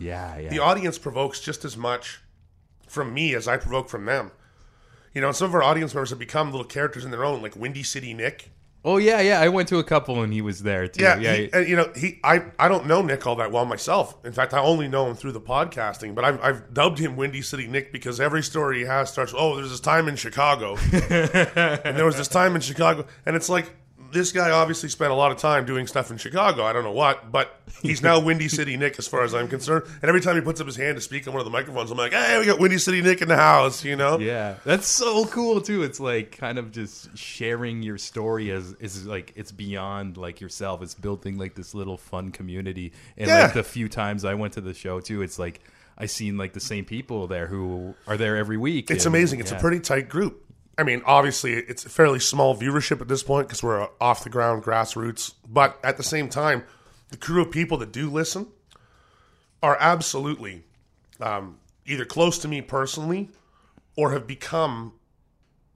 [0.00, 0.48] Yeah, yeah.
[0.48, 2.18] The audience provokes just as much
[2.88, 4.32] from me as I provoke from them.
[5.16, 7.56] You know, some of our audience members have become little characters in their own, like
[7.56, 8.50] Windy City Nick.
[8.84, 9.40] oh yeah, yeah.
[9.40, 11.02] I went to a couple and he was there too.
[11.02, 11.34] Yeah, yeah.
[11.36, 14.22] he- and, you know, he I, I don't know Nick all that well myself.
[14.26, 16.14] In fact, I only know him through the podcasting.
[16.14, 19.32] But I've, I've dubbed him Windy City Nick because every story he has starts.
[19.34, 23.48] Oh, there's this time in Chicago, and there was this time in Chicago, and it's
[23.48, 23.72] like
[24.16, 26.64] this guy obviously spent a lot of time doing stuff in Chicago.
[26.64, 29.84] I don't know what, but he's now Windy City Nick as far as I'm concerned.
[30.02, 31.90] And every time he puts up his hand to speak on one of the microphones,
[31.90, 33.84] I'm like, hey, we got Windy City Nick in the house.
[33.84, 34.18] You know?
[34.18, 35.82] Yeah, that's so cool too.
[35.82, 40.82] It's like kind of just sharing your story as is like it's beyond like yourself.
[40.82, 42.92] It's building like this little fun community.
[43.16, 43.42] And Yeah.
[43.44, 45.60] like the few times I went to the show too, it's like
[45.98, 48.90] I seen like the same people there who are there every week.
[48.90, 49.40] It's and- amazing.
[49.40, 49.58] It's yeah.
[49.58, 50.42] a pretty tight group.
[50.78, 54.30] I mean, obviously, it's a fairly small viewership at this point because we're off the
[54.30, 55.32] ground grassroots.
[55.48, 56.64] But at the same time,
[57.08, 58.48] the crew of people that do listen
[59.62, 60.64] are absolutely
[61.20, 63.30] um, either close to me personally
[63.96, 64.92] or have become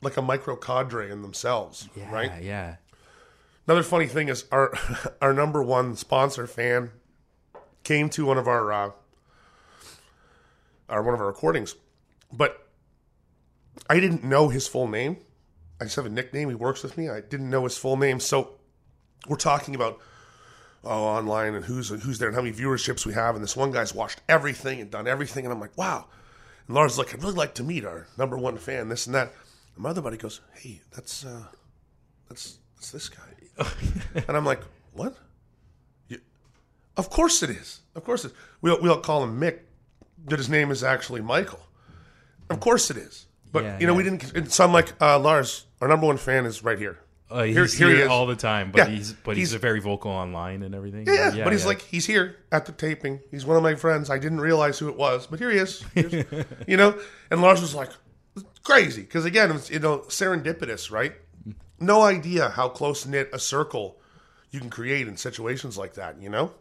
[0.02, 1.88] like a micro cadre in themselves.
[1.96, 2.42] yeah, Right.
[2.42, 2.76] Yeah.
[3.66, 4.74] Another funny thing is our
[5.22, 6.90] our number one sponsor fan
[7.84, 8.90] came to one of our uh,
[10.88, 11.74] our one of our recordings,
[12.32, 12.66] but
[13.88, 15.18] I didn't know his full name.
[15.80, 16.48] I just have a nickname.
[16.48, 17.08] He works with me.
[17.08, 18.56] I didn't know his full name, so
[19.28, 19.98] we're talking about
[20.84, 23.34] oh online and who's who's there and how many viewerships we have.
[23.34, 26.06] And this one guy's watched everything and done everything, and I'm like, wow.
[26.66, 28.88] And Lars is like, I'd really like to meet our number one fan.
[28.88, 29.32] This and that.
[29.74, 31.44] And my other buddy goes, hey, that's uh,
[32.28, 33.66] that's that's this guy.
[34.28, 34.60] and I'm like,
[34.92, 35.16] what?
[36.08, 36.20] You,
[36.96, 37.80] of course it is.
[37.94, 38.32] Of course it.
[38.60, 39.60] We'll we'll call him Mick,
[40.24, 41.60] but his name is actually Michael.
[42.50, 43.26] Of course it is.
[43.52, 44.32] But Yeah, you know, we didn't.
[44.34, 46.98] and So I'm like, uh, Lars, our number one fan is right here.
[47.30, 49.60] Uh, he's Here- here, here he all the time, but Yeah, he's but he's, he's-
[49.60, 51.06] very vocal online and everything.
[51.06, 51.68] Yeah, yeah, but he's yeah.
[51.68, 53.20] like, he's here at the taping.
[53.30, 54.10] He's one of my friends.
[54.10, 55.84] I didn't realize who it was, but here he is.
[56.66, 56.98] You know,
[57.30, 57.90] and Lars was like,
[58.64, 61.14] crazy because again, it's you know serendipitous, right?
[61.78, 64.00] No idea how close knit a circle
[64.50, 66.20] you can create in situations like that.
[66.20, 66.52] You know?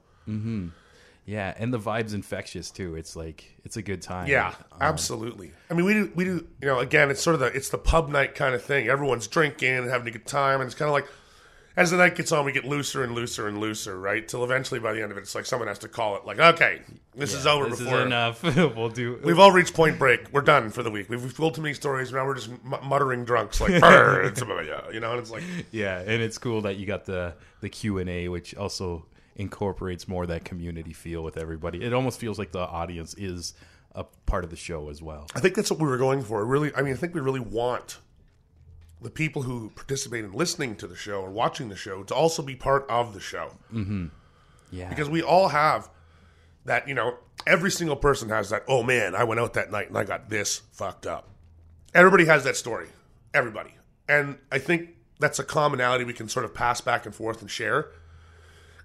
[1.29, 2.95] Yeah, and the vibe's infectious too.
[2.95, 4.27] It's like it's a good time.
[4.27, 5.51] Yeah, um, absolutely.
[5.69, 6.47] I mean, we do, we do.
[6.61, 8.87] You know, again, it's sort of the it's the pub night kind of thing.
[8.87, 11.05] Everyone's drinking and having a good time, and it's kind of like
[11.77, 14.27] as the night gets on, we get looser and looser and looser, right?
[14.27, 16.39] Till eventually, by the end of it, it's like someone has to call it, like,
[16.39, 16.81] okay,
[17.15, 17.69] this is over.
[17.69, 18.43] This before is enough.
[18.75, 19.19] we'll do.
[19.23, 20.33] We've all reached point break.
[20.33, 21.09] We're done for the week.
[21.09, 22.11] We've, we've told too many stories.
[22.11, 25.43] Now we're just mu- muttering drunks, like, it's about ya," you know, and it's like,
[25.71, 29.05] Yeah, and it's cool that you got the the Q and A, which also
[29.39, 31.83] incorporates more of that community feel with everybody.
[31.83, 33.53] It almost feels like the audience is
[33.95, 35.27] a part of the show as well.
[35.33, 36.45] I think that's what we were going for.
[36.45, 37.97] Really, I mean, I think we really want
[39.01, 42.43] the people who participate in listening to the show or watching the show to also
[42.43, 43.53] be part of the show.
[43.73, 44.07] Mm-hmm.
[44.71, 45.89] Yeah, because we all have
[46.65, 49.87] that you know every single person has that oh man i went out that night
[49.87, 51.29] and i got this fucked up
[51.95, 52.87] everybody has that story
[53.33, 53.73] everybody
[54.07, 57.49] and i think that's a commonality we can sort of pass back and forth and
[57.49, 57.87] share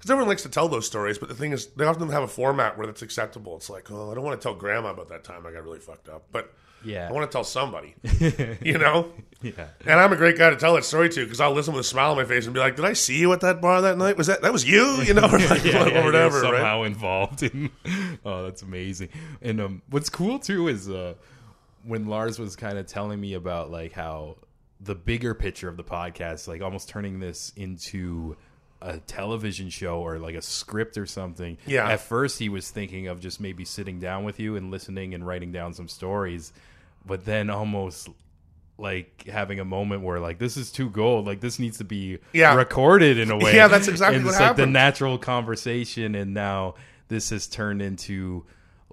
[0.05, 2.29] because everyone likes to tell those stories but the thing is they often have a
[2.29, 5.25] format where that's acceptable it's like oh i don't want to tell grandma about that
[5.25, 6.53] time i got really fucked up but
[6.85, 7.09] Yeah.
[7.09, 7.95] i want to tell somebody
[8.61, 9.11] you know
[9.43, 11.83] yeah, and I'm a great guy to tell that story to because I'll listen with
[11.83, 13.83] a smile on my face and be like, "Did I see you at that bar
[13.83, 14.17] that night?
[14.17, 15.03] Was that that was you?
[15.03, 17.69] You know, or like, yeah, yeah, whatever, you're right?" somehow involved in.
[18.25, 19.11] oh, that's amazing.
[19.43, 21.13] And um, what's cool too is uh,
[21.83, 24.39] when Lars was kind of telling me about like how
[24.81, 28.39] the bigger picture of the podcast, like almost turning this into
[28.85, 31.57] a television show or like a script or something.
[31.67, 31.89] Yeah.
[31.89, 35.27] At first, he was thinking of just maybe sitting down with you and listening and
[35.27, 36.53] writing down some stories,
[37.07, 38.11] but then almost
[38.77, 42.19] like having a moment where like this is too gold like this needs to be
[42.33, 42.57] Yeah.
[42.57, 46.35] recorded in a way Yeah, that's exactly and what it's like the natural conversation and
[46.35, 46.75] now
[47.07, 48.45] this has turned into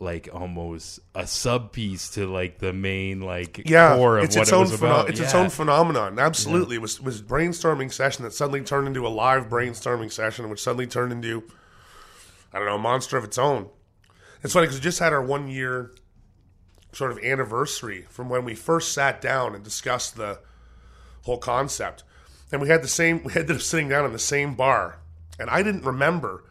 [0.02, 4.44] like almost a sub piece to like the main like yeah, core of it's what
[4.44, 5.10] its it own was pheno- about.
[5.10, 6.18] it's its own phenomenon.
[6.20, 10.50] Absolutely, it was it was brainstorming session that suddenly turned into a live brainstorming session,
[10.50, 11.44] which suddenly turned into
[12.52, 13.70] I don't know a monster of its own.
[14.44, 15.92] It's funny because we just had our one year
[16.94, 20.40] sort of anniversary from when we first sat down and discussed the
[21.24, 22.04] whole concept,
[22.52, 23.24] and we had the same.
[23.24, 25.00] We ended up sitting down in the same bar,
[25.40, 26.44] and I didn't remember.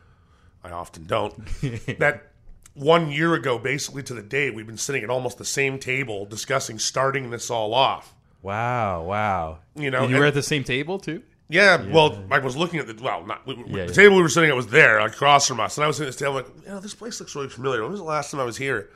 [0.63, 1.35] I often don't
[1.99, 2.30] that
[2.75, 6.25] one year ago, basically to the day, we've been sitting at almost the same table
[6.27, 8.15] discussing starting this all off.
[8.43, 9.59] Wow, wow.
[9.75, 11.23] You know, And you were at the same table too?
[11.49, 13.87] Yeah, well, I was looking at the well, not we, Yeah, the yeah.
[13.89, 16.13] table we were sitting at was there across from us, and I was sitting at
[16.13, 17.83] this table like, you know, this place looks really familiar.
[17.83, 18.89] When was the last time I was here?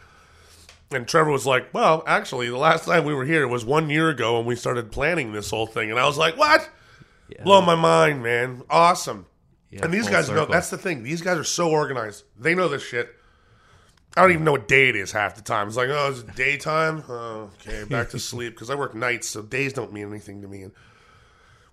[0.93, 4.09] And Trevor was like, well, actually, the last time we were here was one year
[4.09, 5.91] ago, when we started planning this whole thing.
[5.91, 6.71] And I was like, what?
[7.43, 8.63] Blow my mind, man!
[8.71, 9.27] Awesome.
[9.71, 11.03] Yeah, and these full guys know that's the thing.
[11.03, 12.23] These guys are so organized.
[12.39, 13.13] They know this shit.
[14.17, 15.67] I don't even know what day it is half the time.
[15.67, 17.03] It's like, oh, it's daytime.
[17.09, 20.49] Oh, okay, back to sleep because I work nights, so days don't mean anything to
[20.49, 20.63] me.
[20.63, 20.73] And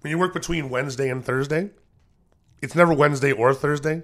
[0.01, 1.69] when you work between Wednesday and Thursday,
[2.61, 4.03] it's never Wednesday or Thursday.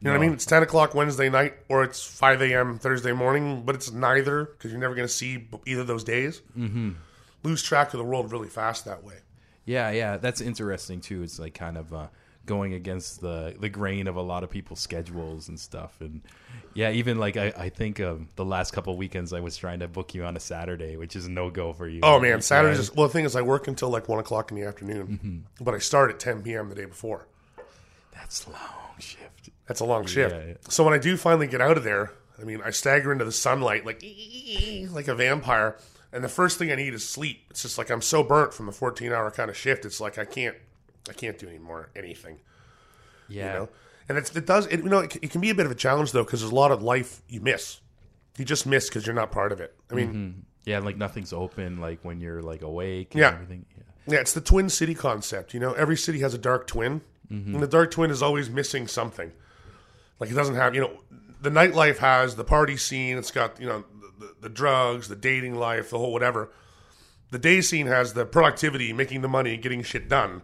[0.00, 0.32] You know what I mean?
[0.32, 2.78] It's ten o'clock Wednesday night, or it's five a.m.
[2.78, 6.40] Thursday morning, but it's neither because you're never going to see either of those days.
[6.56, 6.92] Mm-hmm.
[7.42, 9.16] Lose track of the world really fast that way.
[9.66, 11.22] Yeah, yeah, that's interesting too.
[11.22, 12.06] It's like kind of uh,
[12.46, 16.00] going against the the grain of a lot of people's schedules and stuff.
[16.00, 16.22] And
[16.74, 19.88] yeah, even like I, I think um, the last couple weekends I was trying to
[19.88, 22.00] book you on a Saturday, which is no go for you.
[22.02, 22.78] Oh man, Saturdays.
[22.78, 25.74] Is, well, the thing is, I work until like one o'clock in the afternoon, but
[25.74, 26.68] I start at ten p.m.
[26.68, 27.26] the day before.
[28.12, 29.50] That's long shift.
[29.66, 30.34] That's a long shift.
[30.34, 30.54] Yeah, yeah.
[30.68, 33.32] So when I do finally get out of there, I mean, I stagger into the
[33.32, 34.02] sunlight like
[34.90, 35.76] like a vampire,
[36.12, 37.44] and the first thing I need is sleep.
[37.50, 39.84] It's just like I'm so burnt from the 14 hour kind of shift.
[39.84, 40.56] It's like I can't
[41.10, 42.38] I can't do anymore anything.
[43.28, 43.68] Yeah, You know,
[44.08, 45.76] and it's, it does it, you know it, it can be a bit of a
[45.76, 47.80] challenge though because there's a lot of life you miss.
[48.38, 49.74] You just miss because you're not part of it.
[49.90, 50.40] I mean, mm-hmm.
[50.64, 51.80] yeah, like nothing's open.
[51.80, 53.14] Like when you're like awake.
[53.14, 53.34] And Yeah.
[53.34, 53.66] everything.
[53.76, 53.82] Yeah.
[54.14, 55.52] Yeah, it's the twin city concept.
[55.52, 57.54] You know, every city has a dark twin, mm-hmm.
[57.54, 59.30] and the dark twin is always missing something.
[60.18, 61.00] Like it doesn't have, you know,
[61.40, 63.18] the nightlife has the party scene.
[63.18, 63.84] It's got you know
[64.18, 66.50] the, the, the drugs, the dating life, the whole whatever.
[67.30, 70.42] The day scene has the productivity, making the money, getting shit done,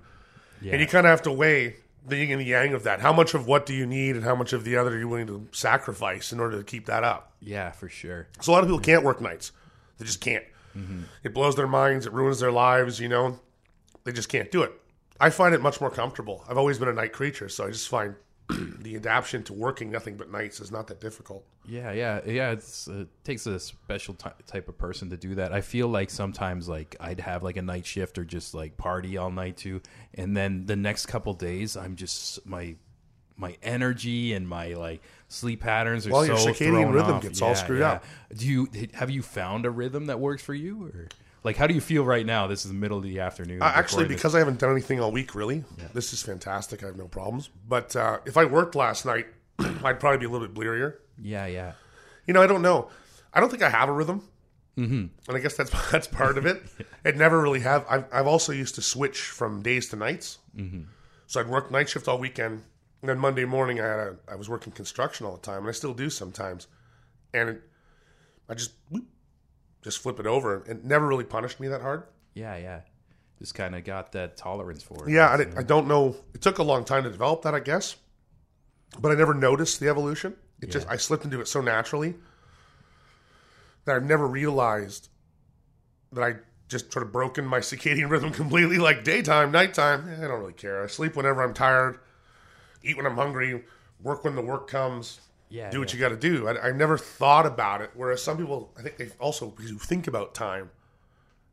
[0.61, 0.73] Yeah.
[0.73, 3.01] and you kind of have to weigh the yin and the yang of that.
[3.01, 5.09] How much of what do you need, and how much of the other are you
[5.09, 7.33] willing to sacrifice in order to keep that up?
[7.41, 8.29] yeah, for sure.
[8.41, 9.53] So a lot of people can't work nights.
[9.99, 10.45] They just can't.
[10.77, 11.03] Mm-hmm.
[11.25, 12.07] It blows their minds.
[12.07, 13.01] It ruins their lives.
[13.01, 13.39] You know,
[14.05, 14.73] they just can't do it.
[15.21, 16.45] I find it much more comfortable.
[16.49, 18.15] I've always been a night creature, so I just find
[18.81, 21.45] the adaptation to working nothing but nights is not that difficult.
[21.67, 22.51] Yeah, yeah, yeah.
[22.53, 25.53] It's, it takes a special ty- type of person to do that.
[25.53, 29.17] I feel like sometimes, like I'd have like a night shift or just like party
[29.17, 29.81] all night too,
[30.15, 32.77] and then the next couple days, I'm just my
[33.37, 37.23] my energy and my like sleep patterns are Well, so your circadian thrown rhythm off.
[37.23, 38.05] gets all screwed up.
[38.35, 41.09] Do you have you found a rhythm that works for you, or
[41.47, 42.49] like how do you feel right now?
[42.49, 43.63] This is the middle of the afternoon.
[43.63, 45.63] Uh, actually, because I haven't done anything all week, really,
[45.95, 46.83] this is fantastic.
[46.83, 47.49] I have no problems.
[47.69, 49.29] But uh, if I worked last night,
[49.85, 50.97] I'd probably be a little bit blearier.
[51.23, 51.73] yeah, yeah,
[52.27, 52.91] You know, I don't know.
[53.33, 54.29] I don't think I have a rhythm,
[54.77, 55.07] mm-hmm.
[55.29, 56.63] and I guess that's that's part of it.
[57.05, 57.87] It never really have.
[57.89, 60.39] I've, I've also used to switch from days to nights.
[60.57, 60.81] Mm-hmm.
[61.29, 62.65] So I'd work night shift all weekend,
[63.01, 65.69] and then Monday morning I had a, I was working construction all the time, and
[65.69, 66.67] I still do sometimes.
[67.33, 67.63] And it,
[68.49, 69.05] I just whoop,
[69.87, 70.65] just flip it over.
[70.69, 72.03] and never really punished me that hard.
[72.35, 72.81] yeah, yeah.
[73.39, 75.13] Just kind of got that tolerance for it.
[75.13, 76.17] Yeah, I, I don't know.
[76.35, 77.95] It took a long time to develop that, I guess,
[78.99, 80.35] but I never noticed the evolution.
[80.61, 82.15] It just I slipped into it so naturally
[83.85, 85.09] that I've never realized
[86.13, 88.79] that I just sort of broken my circadian rhythm completely.
[88.79, 90.83] Like daytime, nighttime, eh, I don't really care.
[90.83, 92.01] I sleep whenever I'm tired,
[92.83, 93.63] eat when I'm hungry,
[94.03, 95.21] work when the work comes.
[95.49, 95.97] Yeah, do what yeah.
[95.97, 96.49] you got to do.
[96.49, 97.91] I, I never thought about it.
[97.95, 100.71] Whereas some people, I think they also because you think about time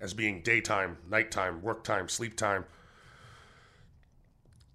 [0.01, 2.65] as being daytime, nighttime, work time, sleep time.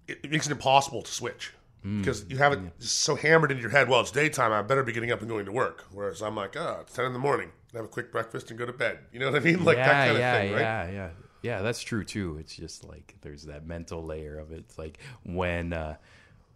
[0.07, 1.53] It, it makes it impossible to switch
[1.85, 1.99] Mm.
[1.99, 3.87] because you have it so hammered in your head.
[3.87, 4.51] Well, it's daytime.
[4.51, 5.85] I better be getting up and going to work.
[5.93, 7.51] Whereas I'm like, oh, it's ten in the morning.
[7.73, 8.99] Have a quick breakfast and go to bed.
[9.13, 9.63] You know what I mean?
[9.63, 10.61] Like yeah, that kind yeah, of thing, right?
[10.61, 11.09] yeah, yeah,
[11.41, 11.61] yeah.
[11.61, 12.37] That's true too.
[12.37, 14.57] It's just like there's that mental layer of it.
[14.59, 15.95] It's like when uh,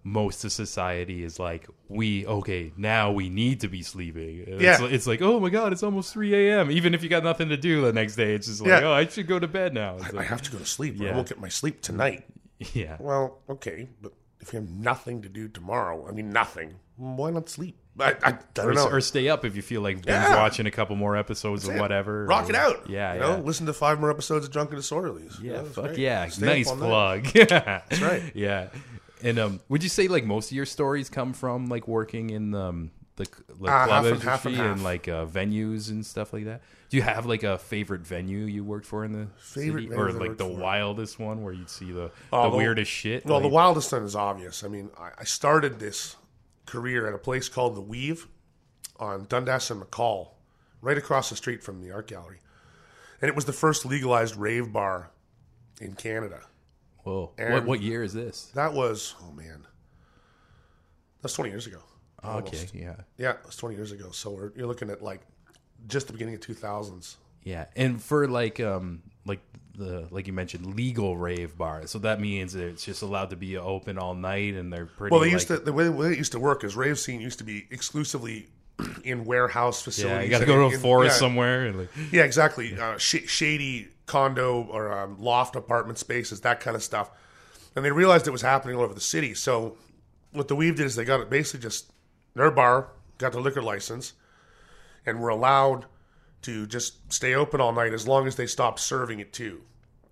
[0.04, 4.44] most of society is like, we okay now we need to be sleeping.
[4.48, 4.84] And Yeah.
[4.84, 6.72] it's, it's like oh my god, it's almost three a.m.
[6.72, 8.88] Even if you got nothing to do the next day, it's just like Yeah.
[8.90, 9.96] oh I should go to bed now.
[9.98, 11.00] It's I like, have to go to sleep.
[11.00, 12.26] Or I won't get my sleep tonight.
[12.74, 16.76] yeah, Well, okay, but if you have nothing to do tomorrow, I mean nothing.
[16.98, 17.78] Why not sleep?
[18.00, 18.88] I, I, I don't or, know.
[18.90, 20.36] or stay up if you feel like Yeah.
[20.36, 22.26] watching a couple more episodes or whatever.
[22.26, 22.90] Rock it out.
[22.90, 23.28] Yeah, you yeah.
[23.38, 25.42] know, listen to five more episodes of Drunken Disorderlies.
[25.42, 26.00] Yeah, that's fuck great.
[26.00, 26.28] yeah.
[26.28, 27.24] Stay nice all night.
[27.26, 27.50] plug.
[27.50, 28.24] That's right.
[28.34, 28.70] Yeah.
[29.24, 32.54] And um, would you say like most of your stories come from like working in
[32.54, 34.82] um, the, the Uh, club half and- industry half and half.
[34.84, 36.62] like uh, venues and stuff like that?
[36.90, 39.96] Do you have like a favorite venue you worked for in the Favorite city?
[39.96, 40.56] or like the for?
[40.58, 43.26] wildest one where you'd see the, Oh, the the- weirdest shit?
[43.26, 44.64] Well, the wildest one is obvious.
[44.64, 46.18] I mean, I, I started this
[46.66, 48.28] career at a place called the Weave
[49.00, 50.30] on Dundas and McCaul,
[50.82, 52.40] right across the street from the art gallery,
[53.22, 55.10] and it was the first legalized rave bar
[55.82, 56.42] in Canada.
[57.04, 57.32] Whoa.
[57.38, 58.52] what and- what year is this?
[58.56, 59.66] That was oh man,
[61.22, 61.80] that's twenty years ago.
[62.26, 62.96] Okay, yeah.
[63.18, 64.12] Yeah, it was twenty years ago.
[64.12, 65.22] So we're, you're looking at like
[65.88, 67.18] just the beginning of two thousands.
[67.44, 69.42] Yeah, and for like um like
[69.76, 73.58] the like you mentioned legal rave bar, so that means it's just allowed to be
[73.58, 75.12] open all night, and they're pretty.
[75.12, 76.98] Well, they like, used to the way, the way it used to work is rave
[76.98, 78.48] scene used to be exclusively
[79.04, 80.18] in warehouse facilities.
[80.18, 81.20] Yeah, you got to go to in- a forest yeah.
[81.20, 81.66] somewhere.
[81.66, 82.80] And like, Yeah, exactly.
[82.80, 87.10] Uh, sh- shady condo or um, loft apartment spaces, that kind of stuff.
[87.76, 89.34] And they realized it was happening all over the city.
[89.34, 89.78] So
[90.32, 91.92] what the Weave did is they got it basically just
[92.36, 92.90] their bar
[93.20, 94.14] got their liquor license,
[95.06, 95.86] and were allowed
[96.42, 99.62] to just stay open all night as long as they stopped serving it too.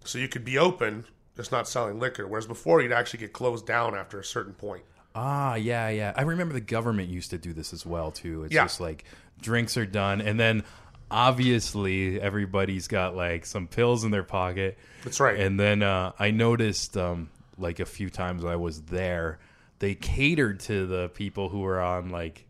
[0.05, 2.27] So you could be open, just not selling liquor.
[2.27, 4.83] Whereas before, you'd actually get closed down after a certain point.
[5.13, 6.13] Ah, yeah, yeah.
[6.15, 8.43] I remember the government used to do this as well too.
[8.45, 8.63] It's Yeah.
[8.63, 9.03] just like
[9.41, 10.63] drinks are done, and then
[11.11, 14.77] obviously everybody's got like some pills in their pocket.
[15.03, 15.39] That's right.
[15.39, 19.39] And then uh, I noticed, um, like a few times I was there,
[19.79, 22.45] they catered to the people who were on like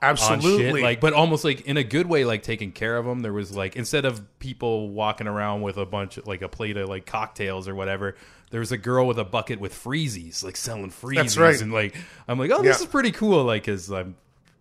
[0.00, 0.58] Absolutely.
[0.58, 3.20] shit, like, but almost like in a good way, like taking care of them.
[3.20, 6.76] There was like instead of people walking around with a bunch of like a plate
[6.76, 8.14] of like cocktails or whatever,
[8.50, 11.60] there was a girl with a bucket with freezies, like selling freezies, That's right.
[11.60, 11.96] and like
[12.28, 12.84] I'm like, oh, this Yeah.
[12.84, 14.14] is pretty cool, like because I'm.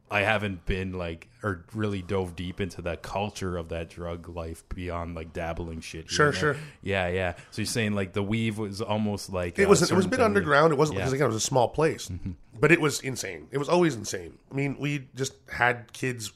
[0.09, 4.63] I haven't been like or really dove deep into that culture of that drug life
[4.69, 6.09] beyond like dabbling shit.
[6.09, 6.39] Sure, there.
[6.39, 6.57] sure.
[6.81, 7.33] Yeah, yeah.
[7.51, 10.21] So you're saying like the weave was almost like It was it was a bit
[10.21, 10.71] underground.
[10.71, 11.03] It wasn't Yeah.
[11.03, 12.31] because again it was a small place, Mm-hmm.
[12.59, 13.47] but it was insane.
[13.51, 14.37] It was always insane.
[14.49, 16.31] I mean, we just had kids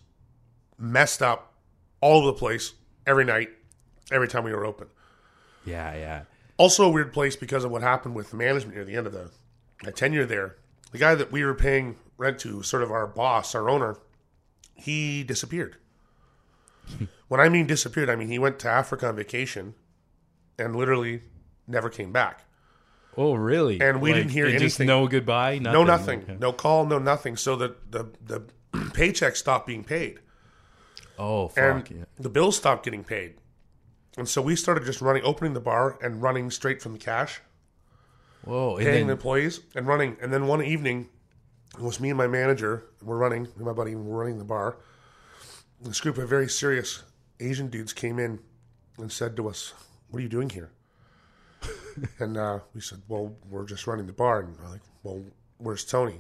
[0.78, 1.54] messed up
[2.02, 2.74] all over the place
[3.08, 3.50] every night,
[4.12, 4.88] every time we were open.
[5.66, 6.22] Yeah, yeah.
[6.58, 9.14] Also, a weird place because of what happened with the management near the end of
[9.14, 9.32] the
[9.84, 10.58] my tenure there.
[10.92, 13.98] The guy that we were paying rent to, sort of our boss, our owner,
[14.76, 15.76] he disappeared.
[17.28, 19.74] when I mean disappeared, I mean he went to Africa on vacation
[20.58, 21.24] and literally
[21.68, 22.46] never came back.
[23.18, 23.82] Oh, really?
[23.82, 24.88] And we didn't hear anything.
[24.88, 25.58] no goodbye.
[25.60, 25.74] Nothing.
[25.74, 26.24] No, nothing.
[26.24, 26.38] Okay.
[26.40, 27.36] No call, no nothing.
[27.36, 28.44] So the the the
[28.94, 30.20] paycheck stopped being paid,
[31.20, 31.58] Oh, fuck.
[31.90, 32.06] and yeah.
[32.18, 33.36] the bills stopped getting paid.
[34.18, 37.42] And so we started just running, opening the bar and running straight from the cash,
[38.44, 38.78] Whoa.
[38.78, 40.18] Paying the employees and running.
[40.22, 41.10] And then one evening,
[41.78, 42.84] it was me and my manager.
[43.02, 44.78] We're running, me and my buddy, we're running the bar.
[45.82, 47.04] This group of very serious
[47.40, 48.40] Asian dudes came in
[48.98, 49.74] and said to us,
[50.10, 50.70] "What are you doing here?"
[52.20, 55.24] and uh, we said, "Well, we're just running the bar." And they're like, "Well,
[55.58, 56.20] where's Tony?"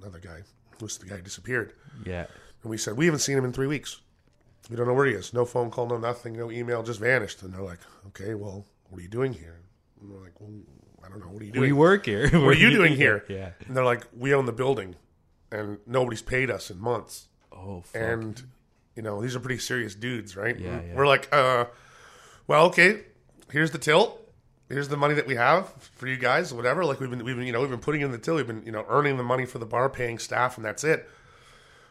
[0.00, 0.42] Another guy,
[0.78, 1.72] who's the guy who disappeared.
[2.04, 2.26] yeah.
[2.62, 4.00] And we said, We haven't seen him in three weeks.
[4.70, 5.32] We don't know where he is.
[5.34, 7.42] No phone call, no nothing, no email, just vanished.
[7.42, 9.60] And they're like, Okay, well, what are you doing here?
[10.00, 10.50] And we're like, Well,
[11.04, 11.26] I don't know.
[11.26, 11.66] What are you doing?
[11.68, 12.28] We work here.
[12.40, 13.24] what are you doing here?
[13.28, 13.50] Yeah.
[13.66, 14.96] And they're like, We own the building
[15.52, 17.28] and nobody's paid us in months.
[17.52, 18.02] Oh, fuck.
[18.02, 18.42] And,
[18.96, 20.58] you know, these are pretty serious dudes, right?
[20.58, 20.94] Yeah, yeah.
[20.94, 21.66] We're like, uh,
[22.46, 23.00] Well, okay,
[23.50, 24.20] here's the tilt.
[24.68, 26.84] Here's the money that we have for you guys, whatever.
[26.84, 28.36] Like we've been, we've been, you know, we've been putting in the till.
[28.36, 31.08] We've been, you know, earning the money for the bar, paying staff, and that's it.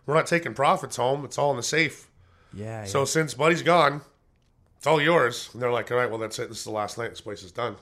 [0.05, 1.23] We're not taking profits home.
[1.23, 2.09] It's all in the safe.
[2.53, 2.83] yeah.
[2.85, 4.01] So since Buddy's gone,
[4.77, 5.49] it's all yours.
[5.53, 6.49] And they're like, all right, well, that's it.
[6.49, 7.11] This is the last night.
[7.11, 7.77] This place is done.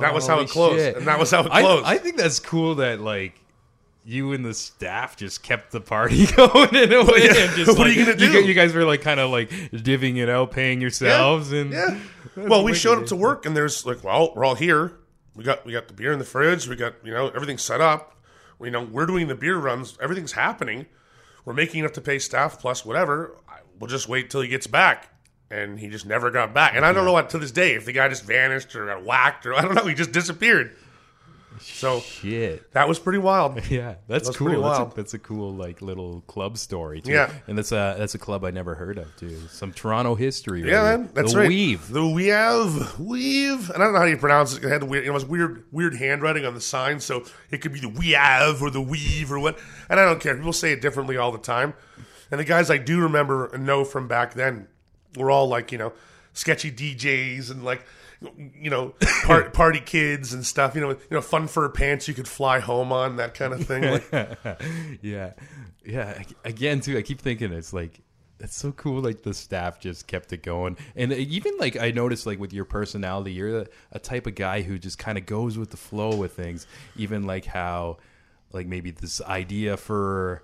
[0.00, 0.78] That was how it closed.
[0.78, 0.96] shit.
[0.96, 1.84] And that was how it closed.
[1.86, 3.40] I think that's cool that like
[4.04, 7.24] you and the staff just kept the party going in a way.
[7.24, 7.34] yeah.
[7.36, 8.30] And just, What are like, you gonna do?
[8.32, 11.98] gu- You, guys were like kind of like divvying it out, paying yourselves, and yeah.
[12.36, 14.92] Well, we showed up to work, and there's like, well, we're all here.
[15.34, 16.68] We got we got the beer in the fridge.
[16.68, 18.14] We got you know everything set up.
[18.62, 19.96] You know we're doing the beer runs.
[20.00, 20.86] Everything's happening.
[21.44, 23.36] We're making enough to pay staff plus whatever.
[23.78, 25.08] We'll just wait till he gets back.
[25.50, 26.74] And he just never got back.
[26.74, 29.04] And I don't know what to this day if the guy just vanished or got
[29.04, 29.86] whacked or I don't know.
[29.86, 30.76] He just disappeared.
[31.60, 32.70] So shit.
[32.72, 33.60] that was pretty wild.
[33.70, 34.62] Yeah, that's, That's cool.
[34.62, 37.12] That's a, that's a cool like little club story too.
[37.12, 37.32] Yeah.
[37.46, 39.36] and that's a that's a club I never heard of too.
[39.48, 40.62] Some Toronto history.
[40.62, 41.48] Yeah, man, that's the right.
[41.48, 41.88] Weave.
[41.88, 44.64] The weave, weave, and I don't know how you pronounce it.
[44.64, 47.80] It had weird, it was weird, weird handwriting on the sign, so it could be
[47.80, 49.58] the weave or the weave or what.
[49.88, 50.34] And I don't care.
[50.36, 51.74] People say it differently all the time.
[52.30, 54.68] And the guys I do remember and know from back then
[55.16, 55.92] were all like, you know,
[56.32, 57.84] sketchy DJs and like,
[58.54, 58.94] you know,
[59.24, 60.74] part, party kids and stuff.
[60.74, 63.66] You know, you know, fun fur pants you could fly home on, that kind of
[63.66, 63.82] thing.
[63.84, 64.10] Like,
[65.02, 65.32] yeah,
[65.84, 66.22] yeah.
[66.44, 68.00] Again, too, I keep thinking it's like
[68.40, 69.00] it's so cool.
[69.00, 72.52] Like the staff just kept it going, and uh, even like I noticed, like with
[72.52, 75.76] your personality, you're a, a type of guy who just kind of goes with the
[75.76, 76.66] flow with things.
[76.96, 77.98] Even like how,
[78.52, 80.42] like maybe this idea for.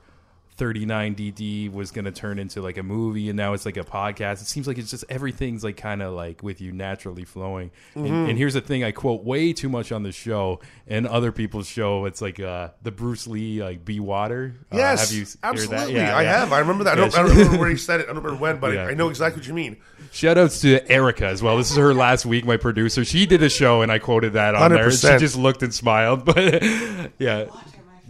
[0.59, 4.42] 39DD was going to turn into like a movie and now it's like a podcast.
[4.42, 7.70] It seems like it's just everything's like kind of like with you naturally flowing.
[7.94, 8.07] Mm-hmm.
[8.07, 11.32] And, and here's the thing I quote way too much on the show and other
[11.32, 12.05] people's show.
[12.05, 14.55] It's like uh, the Bruce Lee, like Be Water.
[14.70, 15.76] Uh, yes, have you absolutely.
[15.76, 15.90] that?
[15.90, 16.38] Yeah, I yeah.
[16.38, 16.53] have.
[16.53, 16.92] I remember that.
[16.92, 18.05] I don't, I don't remember where he said it.
[18.05, 18.84] I don't remember when, but Yeah.
[18.84, 19.78] I, I know exactly what you mean.
[20.12, 21.57] Shout outs to Erica as well.
[21.57, 23.05] This is her last week, my producer.
[23.05, 24.90] She did a show and I quoted that on there.
[24.90, 26.24] She just looked and smiled.
[26.32, 27.46] But yeah.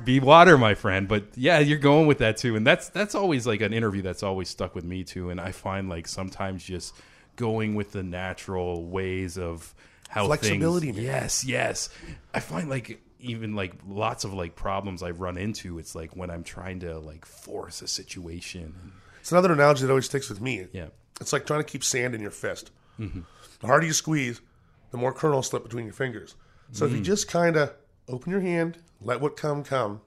[0.05, 1.09] Be water, my friend.
[1.09, 2.57] But yeah, you're going with that too.
[2.57, 5.31] And that's that's always like an interview that's always stuck with me too.
[5.31, 6.95] And I find like sometimes just
[7.37, 9.75] going with the natural ways of
[10.09, 11.05] how Flexibility, things.
[11.05, 11.89] Yes, yes.
[12.35, 16.31] I find like even like lots of like problems I've run into, it's like when
[16.31, 18.93] I'm trying to like force a situation.
[19.21, 20.67] It's another analogy that always sticks with me.
[20.73, 20.89] Yeah.
[21.21, 22.73] It's like trying to keep sand in your fist.
[22.99, 23.21] Mm-hmm.
[23.61, 24.41] The harder you squeeze,
[24.91, 26.35] the more kernels slip between your fingers.
[26.73, 27.05] So if you mm.
[27.05, 27.73] just kind of
[28.09, 30.01] open your hand, let what come come,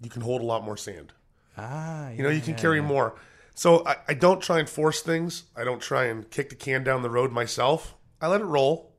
[0.00, 1.12] you can hold a lot more sand.
[1.56, 3.16] Ah, You know, you can carry more.
[3.54, 5.44] So I, I don't try and force things.
[5.56, 7.96] I don't try and kick the can down the road myself.
[8.20, 8.92] I let it roll.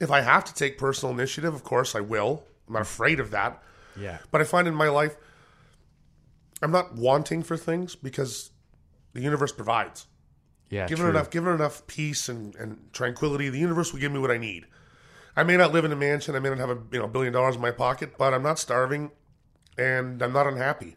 [0.00, 2.44] If I have to take personal initiative, of course I will.
[2.66, 3.62] I'm not afraid of that.
[3.98, 4.18] Yeah.
[4.30, 5.16] But I find in my life,
[6.62, 8.50] I'm not wanting for things because
[9.14, 10.06] the universe provides.
[10.68, 10.86] Yeah.
[10.86, 11.10] Given true.
[11.10, 14.66] enough, given enough peace and, and tranquility, the universe will give me what I need.
[15.36, 17.32] I may not live in a mansion, I may not have a you know billion
[17.32, 19.10] dollars in my pocket, but I'm not starving,
[19.78, 20.96] and I'm not unhappy.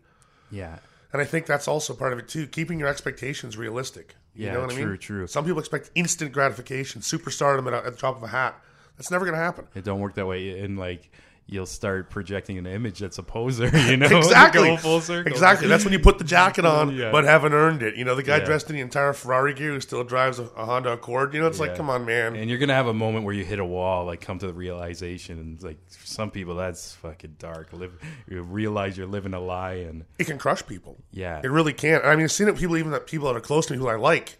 [0.51, 0.77] Yeah.
[1.11, 2.47] And I think that's also part of it too.
[2.47, 4.15] Keeping your expectations realistic.
[4.35, 4.97] You Yeah, know what I true, mean?
[4.99, 5.27] true.
[5.27, 8.55] Some people expect instant gratification, superstardom at, a- at the drop of a hat.
[8.95, 9.67] That's never going to happen.
[9.75, 11.09] It don't work that way, and like
[11.51, 13.69] you'll start projecting an image that's a poser.
[13.89, 14.67] You know, Exactly.
[14.69, 15.31] Go full circle.
[15.31, 15.67] Exactly.
[15.67, 17.11] That's when you put the jacket on, Yeah.
[17.11, 17.95] but haven't earned it.
[17.95, 18.45] You know, the guy Yeah.
[18.45, 21.33] dressed in the entire Ferrari gear who still drives a, a Honda Accord.
[21.33, 22.35] You know, it's like, come on, man.
[22.35, 24.53] And you're gonna have a moment where you hit a wall, like come to the
[24.53, 27.73] realization, and like for some people that's fucking dark.
[27.73, 27.93] Live,
[28.27, 30.97] you realize you're living a lie, and it can crush people.
[31.11, 32.01] yeah, It really can.
[32.03, 32.57] I mean, I've seen it.
[32.57, 34.37] People, even that people that are close to me, who I like,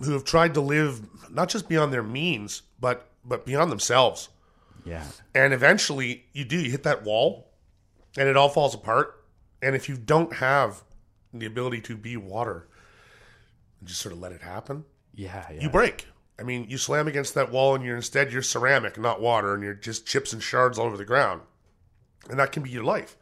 [0.00, 1.00] who have tried to live
[1.32, 4.28] not just beyond their means, but but beyond themselves.
[4.84, 5.04] Yeah,
[5.34, 6.58] And eventually, you do.
[6.58, 7.50] You hit that wall,
[8.16, 9.24] and it all falls apart.
[9.62, 10.82] And if you don't have
[11.32, 12.68] the ability to be water,
[13.80, 15.60] and just sort of let it happen, yeah, yeah.
[15.60, 16.06] you break.
[16.38, 19.62] I mean, you slam against that wall, and you're instead you're ceramic, not water, and
[19.62, 21.42] you're just chips and shards all over the ground.
[22.30, 23.16] And that can be your life.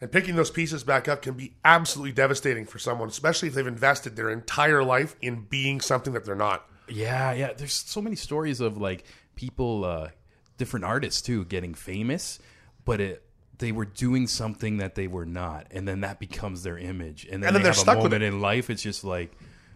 [0.00, 3.66] And picking those pieces back up can be absolutely devastating for someone, especially if they've
[3.66, 6.68] invested their entire life in being something that they're not.
[6.88, 7.52] Yeah, yeah.
[7.54, 9.04] There's so many stories of like
[9.36, 10.08] people, uh,
[10.56, 12.38] different artists too, getting famous,
[12.84, 13.22] but it
[13.58, 17.42] they were doing something that they were not, and then that becomes their image, and
[17.42, 18.68] then, And then they they're have stuck a with moment in life.
[18.70, 19.32] It's just like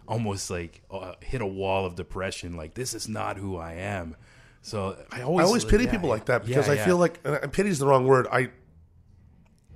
[0.07, 2.55] almost like uh, hit a wall of depression.
[2.55, 4.15] Like this is not who I am.
[4.61, 6.85] So I always I always pity yeah, people like that yeah, because I yeah.
[6.85, 8.27] feel like and pity is the wrong word.
[8.31, 8.49] I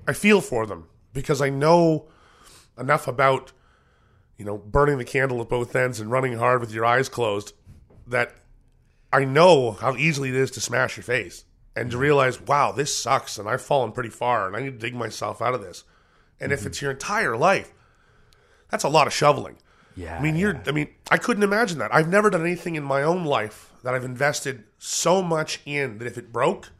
[0.07, 2.07] I feel for them because I know
[2.77, 3.51] enough about
[4.37, 7.53] you know burning the candle at both ends and running hard with your eyes closed
[8.07, 8.35] that
[9.15, 12.93] I know how easily it is to smash your face and to realize, wow, this
[12.97, 15.85] sucks and I've fallen pretty far and I need to dig myself out of this.
[16.37, 17.71] And if it's your entire life,
[18.69, 19.55] that's a lot of shoveling.
[19.95, 20.17] yeah.
[20.17, 20.61] I mean, you're.
[20.67, 21.95] I mean, I couldn't imagine that.
[21.95, 26.07] I've never done anything in my own life that I've invested so much in that
[26.07, 26.71] if it broke,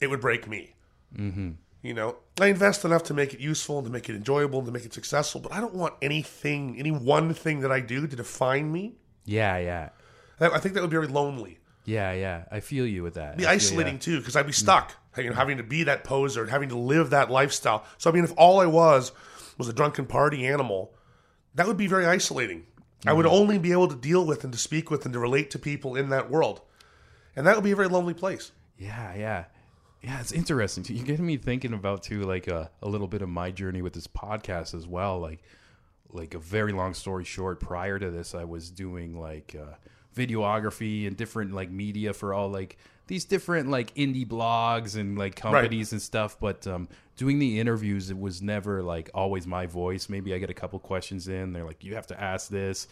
[0.00, 0.74] it would break me.
[1.14, 1.50] Mm-hmm.
[1.82, 4.66] You know, I invest enough to make it useful and to make it enjoyable and
[4.66, 8.06] to make it successful, but I don't want anything, any one thing that I do
[8.06, 8.94] to define me.
[9.26, 9.90] yeah, yeah,
[10.40, 12.44] I think that would be very lonely, yeah, yeah.
[12.50, 13.36] I feel you with that.
[13.36, 14.00] be I feel isolating ya.
[14.00, 14.56] too, because I'd be mm.
[14.56, 14.92] stuck.
[15.16, 17.84] You know, having to be that poser, having to live that lifestyle.
[17.96, 19.12] So I mean, if all I was
[19.56, 20.92] was a drunken party animal,
[21.54, 22.66] that would be very isolating.
[23.06, 23.32] I would mm.
[23.32, 25.96] only be able to deal with and to speak with and to relate to people
[25.96, 26.60] in that world,
[27.34, 28.52] and that would be a very lonely place.
[28.76, 29.44] Yeah, yeah.
[30.02, 30.84] Yeah, it's interesting.
[30.84, 30.94] too.
[30.94, 33.94] You're getting me thinking about too, like a, a little bit of my journey with
[33.94, 35.18] this podcast as well.
[35.18, 35.42] Like,
[36.10, 37.58] like a very long story short.
[37.58, 39.74] Prior to this, I was doing like uh,
[40.16, 45.36] videography and different like media for all like these different like indie blogs and like
[45.36, 46.36] companies and stuff.
[46.40, 50.08] But um, doing the interviews, it was never like always my voice.
[50.08, 51.52] Maybe I get a couple questions in.
[51.52, 52.88] They're like, you have to ask this,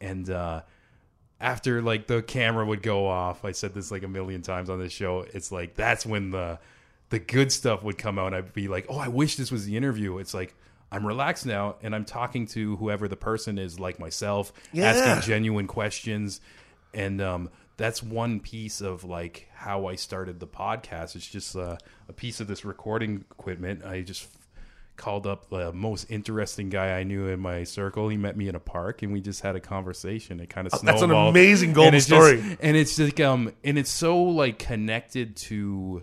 [0.00, 0.60] and uh,
[1.40, 4.78] after like the camera would go off i said this like a million times on
[4.78, 6.58] this show it's like that's when the
[7.10, 9.76] the good stuff would come out i'd be like oh i wish this was the
[9.76, 10.54] interview it's like
[10.90, 14.86] i'm relaxed now and i'm talking to whoever the person is like myself Yeah.
[14.92, 16.40] asking genuine questions
[16.94, 21.76] and um that's one piece of like how i started the podcast it's just uh,
[22.08, 24.28] a piece of this recording equipment i just
[24.96, 28.08] called up the most interesting guy I knew in my circle.
[28.08, 30.40] He met me in a park, and we just had a conversation.
[30.40, 32.40] It kind of Oh, that's an amazing golden And story.
[32.40, 36.02] just- and it's like um, and it's so like connected to.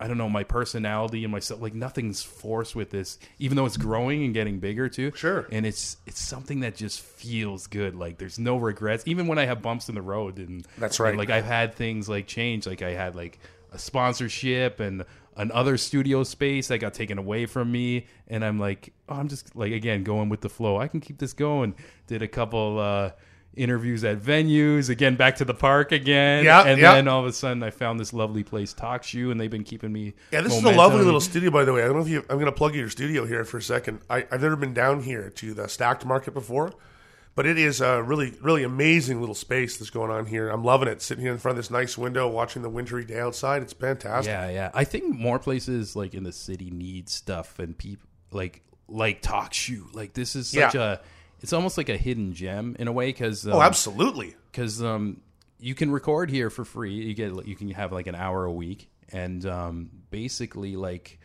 [0.00, 1.62] I don't know my personality and myself.
[1.62, 5.12] Like nothing's forced with this, even though it's growing and getting bigger too.
[5.14, 5.46] Sure.
[5.52, 7.94] and it's it's something that just feels good.
[7.94, 10.38] Like there's no regrets, even when I have bumps in the road.
[10.38, 11.10] And That's right.
[11.10, 12.66] and, like I've had things like change.
[12.66, 13.38] Like I had like
[13.72, 15.04] a sponsorship and
[15.36, 19.54] another studio space that got taken away from me, and I'm like, oh, I'm just
[19.54, 20.76] like again going with the flow.
[20.76, 21.74] I can keep this going.
[22.08, 23.10] Did a couple uh,
[23.56, 24.88] interviews at venues.
[24.90, 26.44] Again, back to the park again.
[26.44, 26.94] Yeah, and yeah.
[26.94, 29.64] then all of a sudden I found this lovely place, Talk Shoe, and they've been
[29.64, 30.14] keeping me.
[30.32, 31.82] Yeah, this is a lovely little studio, by the way.
[31.82, 32.20] I don't know if you.
[32.28, 34.00] I'm going to plug your studio here for a second.
[34.10, 36.72] I, I've never been down here to the Stackt Market before,
[37.34, 40.48] but it is a really, really amazing little space that's going on here.
[40.48, 41.02] I'm loving it.
[41.02, 43.62] Sitting here in front of this nice window, watching the wintry day outside.
[43.62, 44.30] It's fantastic.
[44.30, 44.70] Yeah, yeah.
[44.74, 49.54] I think more places like in the city need stuff and people like like Talk
[49.54, 49.86] Shoe.
[49.92, 50.92] Like this is such Yeah.
[50.94, 50.98] a.
[51.44, 54.34] It's almost like a hidden gem in a way because Oh, absolutely.
[54.50, 55.20] because um,
[55.58, 56.94] you can record here for free.
[56.94, 61.20] You get you can have like an hour a week, and um, basically like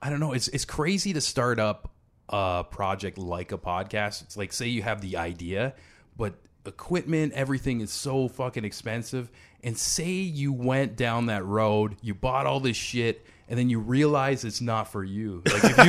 [0.00, 0.32] I don't know.
[0.32, 1.90] It's it's crazy to start up
[2.28, 4.22] a project like a podcast.
[4.22, 5.74] It's like say you have the idea,
[6.16, 6.34] but
[6.66, 9.30] equipment, everything is so fucking expensive.
[9.62, 13.78] And say you went down that road, you bought all this shit, and then you
[13.78, 15.42] realize it's not for you.
[15.46, 15.86] Like if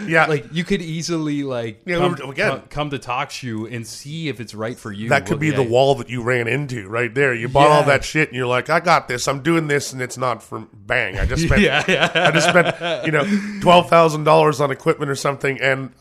[0.00, 0.26] you, Yeah.
[0.26, 4.28] like you could easily like Yeah, come, again- come, come to talk shoe and see
[4.28, 5.10] if it's right for you.
[5.10, 5.56] That could Well, be yeah.
[5.56, 7.34] the wall that you ran into right there.
[7.34, 9.26] You bought all that shit and you're like, I got this.
[9.28, 11.18] I'm doing this and it's not for bang.
[11.18, 12.10] I just spent Yeah, yeah.
[12.14, 13.24] I just spent, you know,
[13.60, 15.92] twelve thousand dollars on equipment or something and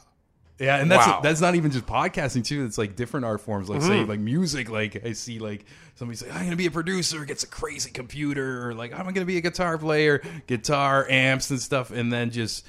[0.60, 1.20] Yeah, and that's Wow.
[1.22, 2.64] that's not even just podcasting too.
[2.66, 3.88] It's like different art forms, like Mm-hmm.
[3.88, 4.70] say like music.
[4.70, 8.68] Like I see like somebody say, "I'm gonna be a producer," gets a crazy computer,
[8.70, 12.66] or like I'm gonna be a guitar player, guitar amps and stuff, and then just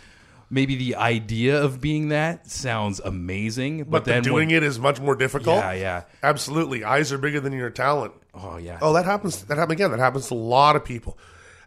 [0.50, 4.62] maybe the idea of being that sounds amazing, but, but, the then doing when, it
[4.62, 5.56] is much more difficult.
[5.58, 6.84] yeah, yeah, Absolutely.
[6.84, 8.12] Eyes are bigger than your talent.
[8.34, 9.42] oh yeah, Oh, that happens.
[9.44, 9.90] That happened again.
[9.90, 11.18] That happens to a lot of people.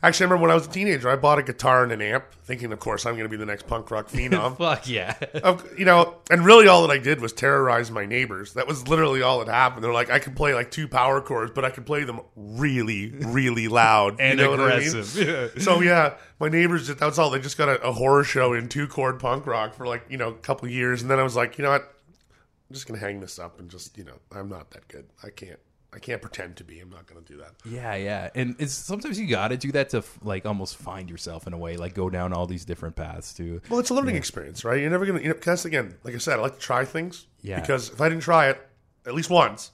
[0.04, 2.26] Actually, I remember when I was a teenager, I bought a guitar and an amp,
[2.43, 4.58] thinking, of course, I'm going to be the next punk rock phenom.
[4.58, 8.54] fuck yeah, of, you know, and really all that I did was terrorize my neighbors.
[8.54, 9.84] That was literally all that happened.
[9.84, 13.10] They're like, I could play like two power chords, but I could play them really,
[13.10, 14.88] really loud and you know what I mean?
[14.89, 15.28] aggressive.
[15.28, 15.48] Yeah.
[15.68, 17.30] So yeah, my neighbors just that's all.
[17.30, 20.18] They just got a, a horror show in two chord punk rock for like you
[20.18, 22.88] know a couple of years, and then I was like, you know what, I'm just
[22.88, 25.08] gonna hang this up and just you know I'm not that good.
[25.24, 25.60] I can't.
[25.98, 26.80] I can't pretend to be.
[26.80, 27.54] I'm not gonna do that.
[27.66, 31.48] Yeah, yeah, and it's sometimes you got to do that to like almost find yourself
[31.48, 33.62] in a way, like go down all these different paths too.
[33.68, 34.80] Well, it's a learning experience, right?
[34.80, 35.22] You're never gonna.
[35.22, 37.26] You know, because again, like I said, I like to try things.
[37.41, 37.60] Yeah.
[37.60, 38.62] Because if I didn't try it
[39.08, 39.72] at least once,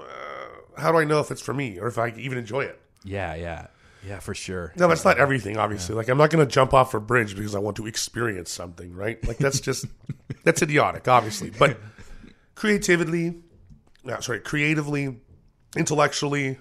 [0.00, 0.04] uh,
[0.76, 2.80] how do I know if it's for me or if I even enjoy it?
[3.04, 3.68] Yeah, yeah,
[4.04, 4.72] yeah, for sure.
[4.76, 5.58] No, that's not everything.
[5.58, 8.50] Obviously, like I'm not going to jump off a bridge because I want to experience
[8.50, 9.24] something, right?
[9.28, 9.84] Like that's just
[10.42, 11.50] that's idiotic, obviously.
[11.50, 11.78] But
[12.56, 13.36] creatively,
[14.02, 15.20] no, sorry, creatively,
[15.76, 16.58] intellectually,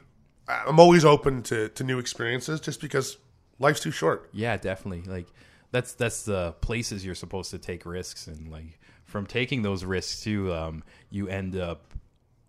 [0.48, 3.18] I'm always open to to new experiences, just because
[3.60, 4.30] life's too short.
[4.34, 5.04] Yeah, definitely.
[5.12, 5.28] Like
[5.72, 10.24] that's that's the places you're supposed to take risks, and like from taking those risks
[10.24, 11.94] too, um, you end up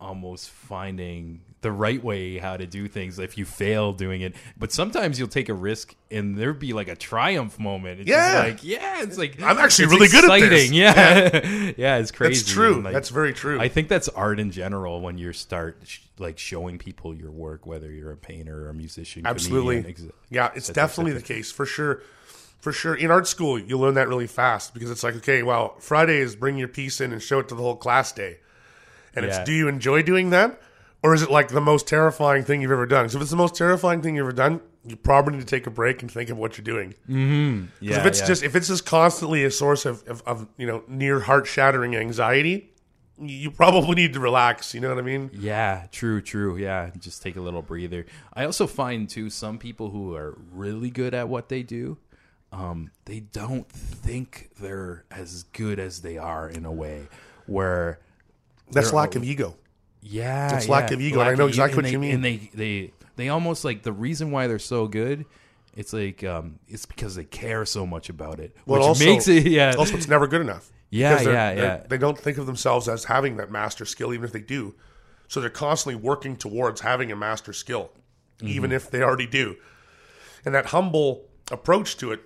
[0.02, 4.34] almost finding the right way how to do things if you fail doing it.
[4.58, 8.00] But sometimes you'll take a risk and there'd be like a triumph moment.
[8.00, 8.40] It's Yeah.
[8.44, 10.70] like yeah, it's like I'm actually really good at this.
[10.70, 10.72] exciting.
[10.82, 12.40] Yeah, yeah, it's crazy.
[12.42, 12.80] That's true.
[12.82, 13.60] Like, that's very true.
[13.60, 17.64] I think that's art in general when you start sh- like showing people your work,
[17.64, 19.24] whether you're a painter or a musician.
[19.24, 19.82] Absolutely.
[19.82, 22.02] comedian, Yeah, it's definitely the case for sure.
[22.60, 22.94] For sure.
[22.94, 26.34] In art school, you learn that really fast because it's like, okay, well, Friday is
[26.36, 28.38] bring your piece in and show it to the whole class day.
[29.14, 29.36] And Yeah.
[29.40, 30.60] it's, do you enjoy doing that?
[31.02, 33.04] Or is it like the most terrifying thing you've ever done?
[33.04, 35.66] Because if it's the most terrifying thing you've ever done, you probably need to take
[35.66, 36.94] a break and think of what you're doing.
[37.80, 38.26] Yeah, if it's yeah.
[38.26, 41.96] just if it's just constantly a source of, of, of you know near heart shattering
[41.96, 42.70] anxiety,
[43.18, 44.74] you probably need to relax.
[44.74, 45.30] You know what I mean?
[45.32, 46.56] Yeah, true, true.
[46.56, 48.06] Yeah, just take a little breather.
[48.32, 51.98] I also find too some people who are really good at what they do,
[52.52, 57.08] um, they don't think they're as good as they are in a way.
[57.46, 57.98] Where
[58.72, 59.56] That's lack of ego.
[60.00, 62.14] yeah, It's lack yeah, of ego, and I know exactly what they- you mean.
[62.16, 65.24] And they they they almost like the reason why they're so good.
[65.76, 69.28] It's like um, it's because they care so much about it, Well, which also- makes
[69.28, 69.74] it yeah.
[69.78, 70.70] Also, it's never good enough.
[70.94, 71.86] Yeah, Because they're- yeah, they're- yeah.
[71.88, 74.74] They don't think of themselves as having that master skill, even if they do.
[75.26, 77.92] So they're constantly working towards having a master skill,
[78.38, 78.48] Mm-hmm.
[78.48, 79.56] even if they already do.
[80.44, 82.20] And that humble approach to it,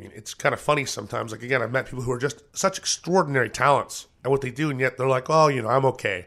[0.00, 1.32] mean, it's kind of funny sometimes.
[1.32, 4.70] Like, again, I've met people who are just such extraordinary talents at what they do,
[4.70, 6.26] and yet they're like, oh, you know, I'm okay.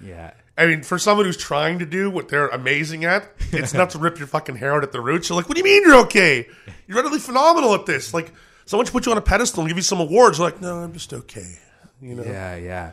[0.00, 3.90] yeah, I mean, for someone who's trying to do what they're amazing at, it's not
[3.90, 5.28] to rip your fucking hair out at the roots.
[5.28, 6.48] You're like, what do you mean you're okay?
[6.88, 8.12] You're utterly phenomenal at this.
[8.12, 8.32] Like,
[8.64, 10.38] someone should put you on a pedestal and give you some awards.
[10.38, 11.58] You're like, no, I'm just okay.
[12.00, 12.24] You know?
[12.24, 12.92] Yeah, yeah,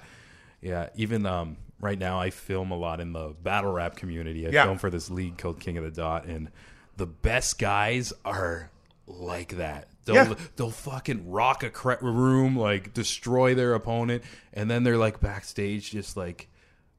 [0.62, 0.90] yeah.
[0.96, 4.46] Even um, right now, I film a lot in the battle rap community.
[4.48, 4.66] I Yeah.
[4.66, 6.50] film for this league called King of the Dot, and
[6.98, 8.70] the best guys are
[9.08, 9.88] like that.
[10.06, 10.34] They'll Yeah.
[10.56, 15.92] they'll fucking rock a cre- room, like destroy their opponent, and then they're like backstage,
[15.92, 16.50] just like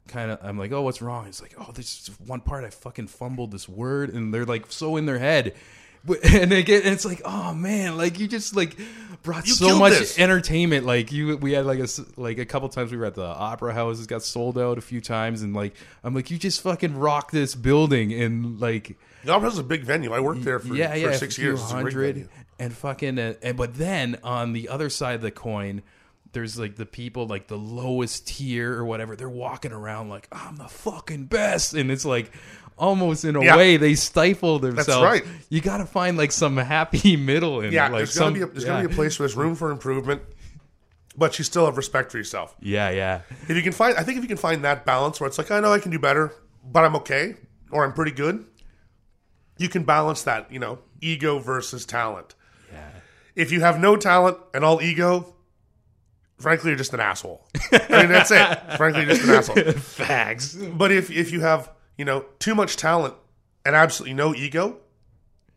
[0.09, 0.39] kind of.
[0.43, 1.27] I'm like, oh, what's wrong?
[1.27, 4.97] It's like, oh, this one part I fucking fumbled this word, and they're like so
[4.97, 5.55] in their head.
[6.25, 8.77] And and it's like, oh man, like you just like
[9.23, 10.19] brought You so much this.
[10.19, 10.87] entertainment.
[10.87, 13.75] Like you, we had like a like a couple times we were at the opera
[13.75, 14.01] house.
[14.01, 17.31] It got sold out a few times, and like I'm like, you just fucking rock
[17.33, 20.13] this building, and like The Opera House is a big venue.
[20.13, 21.61] I worked there for, yeah, for yeah, six years.
[21.61, 22.29] It's a great hundred,
[22.59, 25.83] and fucking, uh, and but then on the other side of the coin.
[26.33, 29.17] There's like the people like the lowest tier or whatever.
[29.17, 32.31] They're walking around like I'm the fucking best, and it's like
[32.79, 33.57] almost in a Yeah.
[33.57, 34.87] way they stifle themselves.
[34.89, 35.25] That's right.
[35.49, 38.35] You got to find like some happy middle and Yeah, like there's some.
[38.35, 38.71] gonna be a, there's yeah.
[38.75, 40.23] gonna be a place where there's room for improvement,
[41.17, 42.55] but you still have respect for yourself.
[42.61, 45.27] Yeah, yeah, If you can find, I think if you can find that balance where
[45.29, 46.33] it's like, I know I can do better,
[46.65, 47.37] but I'm okay,
[47.71, 48.45] or I'm pretty good.
[49.59, 52.35] You can balance that, you know, ego versus talent.
[52.73, 52.89] yeah.
[53.35, 55.35] If you have no talent and all ego,
[56.39, 57.47] frankly, you're just an asshole.
[57.73, 58.59] I mean, that's it.
[58.77, 59.73] frankly, you're just an asshole.
[59.81, 60.55] Facts.
[60.55, 63.15] But if if you have you know too much talent
[63.65, 64.79] and absolutely no ego,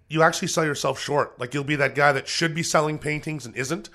[0.07, 1.39] you actually sell yourself short.
[1.39, 3.89] Like you'll be that guy that should be selling paintings and isn't,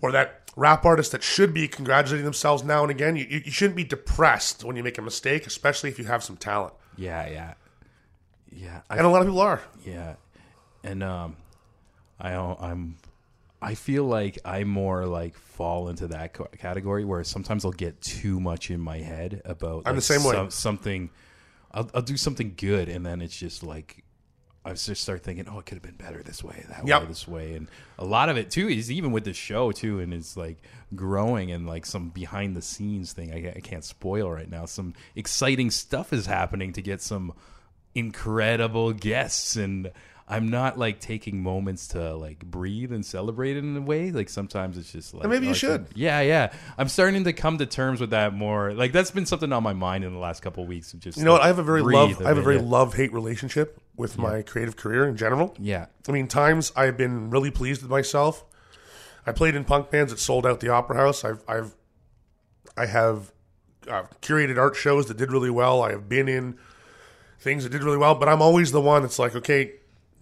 [0.00, 3.16] or that rap artist that should be congratulating themselves now and again.
[3.16, 6.22] You, you you shouldn't be depressed when you make a mistake, especially if you have
[6.24, 6.74] some talent.
[6.96, 7.54] Yeah, yeah,
[8.50, 8.80] yeah.
[8.90, 9.60] I, And a lot of people are.
[9.84, 10.14] yeah,
[10.82, 11.36] and um,
[12.20, 12.96] I I'm
[13.62, 18.40] I feel like I more like fall into that category where sometimes I'll get too
[18.40, 19.82] much in my head about.
[19.86, 20.34] I'm like, the same way.
[20.34, 21.10] some- something,
[21.76, 24.02] I'll, I'll do something good, and then it's just like.
[24.64, 27.02] I just start thinking, oh, it could have been better this way, that Yep.
[27.02, 27.68] way, this way, and
[28.00, 30.56] a lot of it too is even with the show too, and it's like
[30.92, 33.32] growing and like some behind the scenes thing.
[33.32, 34.64] I, I can't spoil right now.
[34.64, 37.32] Some exciting stuff is happening to get some
[37.94, 39.92] incredible guests, and
[40.28, 44.10] I'm not like taking moments to like breathe and celebrate it in a way.
[44.10, 45.86] Like sometimes it's just like And maybe you oh, should.
[45.94, 46.52] Yeah, yeah.
[46.76, 48.72] I'm starting to come to terms with that more.
[48.72, 50.92] Like that's been something on my mind in the last couple of weeks.
[50.94, 51.42] Of just You know what?
[51.42, 54.76] I have a very love, I have a very love hate relationship with my creative
[54.76, 55.54] career in general.
[55.58, 55.86] yeah.
[56.08, 58.44] I mean, times I've been really pleased with myself.
[59.26, 61.24] I played in punk bands that sold out the Opera House.
[61.24, 61.74] I've, I've,
[62.76, 63.32] I have
[63.88, 65.82] uh, curated art shows that did really well.
[65.82, 66.58] I have been in
[67.38, 68.14] things that did really well.
[68.14, 69.72] But I'm always the one that's like, okay,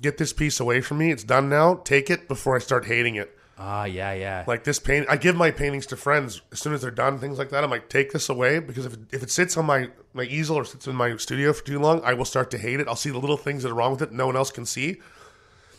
[0.00, 1.10] get this piece away from me.
[1.10, 1.76] It's done now.
[1.76, 3.36] Take it before I start hating it.
[3.56, 4.44] Ah, yeah, yeah.
[4.46, 7.18] Like this paint, I give my paintings to friends as soon as they're done.
[7.18, 7.62] Things like that.
[7.62, 10.56] I'm like, take this away because if it, if it sits on my my easel
[10.56, 12.88] or sits in my studio for too long, I will start to hate it.
[12.88, 15.00] I'll see the little things that are wrong with it no one else can see,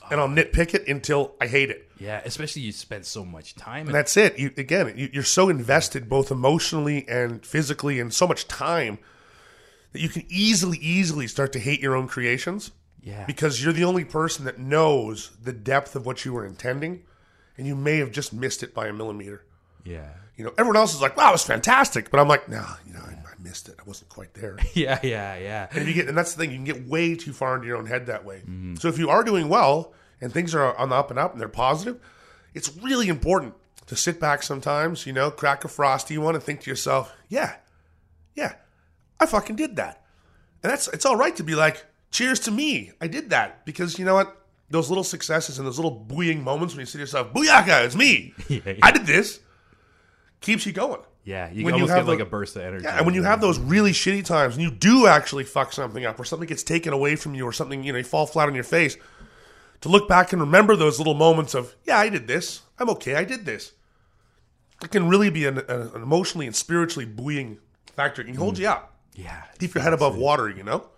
[0.10, 1.90] and I'll nitpick it until I hate it.
[2.00, 3.88] yeah, especially you spend so much time.
[3.88, 4.40] And that's it.
[4.40, 9.00] You again, you, you're so invested both emotionally and physically, and so much time
[9.92, 12.72] that you can easily, easily start to hate your own creations
[13.06, 17.04] yeah, because you're the only person that knows the depth of what you were intending,
[17.58, 19.46] and you may have just missed it by a millimeter.
[19.86, 22.66] yeah, You know, everyone else is like, "Wow, it was fantastic," but I'm like, "No,
[22.86, 23.76] you know, I, I missed it.
[23.80, 25.68] I wasn't quite there." yeah, yeah, yeah.
[25.72, 27.78] and you get, and that's the thing, you can get way too far into your
[27.78, 28.38] own head that way.
[28.40, 28.76] Mm-hmm.
[28.76, 31.40] So if you are doing well and things are on the up and up and
[31.40, 32.00] they're positive,
[32.54, 33.54] it's really important
[33.86, 37.56] to sit back sometimes, you know, crack a frosty one and think to yourself, "Yeah,
[38.34, 38.56] yeah,
[39.20, 40.04] I fucking did that,"
[40.64, 41.86] and that's it's all right to be like,
[42.16, 44.42] "Cheers to me, I did that," because you know what.
[44.68, 47.96] Those little successes and those little buoying moments when you say to yourself, "Booyaka, it's
[47.96, 48.34] me!
[48.50, 48.74] Yeah, yeah.
[48.82, 49.40] I did this,"
[50.42, 51.02] keeps you going.
[51.24, 52.84] Yeah, you When you almost have get like the- a burst of energy.
[52.84, 56.06] Yeah, and when you have those really shitty times and you do actually fuck something
[56.06, 58.48] up or something gets taken away from you or something, you know, you fall flat
[58.48, 58.98] on your face,
[59.82, 62.62] to look back and remember those little moments of, yeah, I did this.
[62.80, 63.16] I'm okay.
[63.16, 63.74] I did this.
[64.84, 67.58] It can really be an, an emotionally and spiritually buoying
[67.96, 68.22] factor.
[68.22, 68.60] It can hold mm.
[68.62, 70.90] you up, yeah, keep your head above water, you know?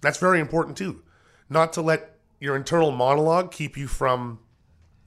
[0.00, 1.02] That's very important too.
[1.48, 4.38] Not to let your internal monologue keep you from,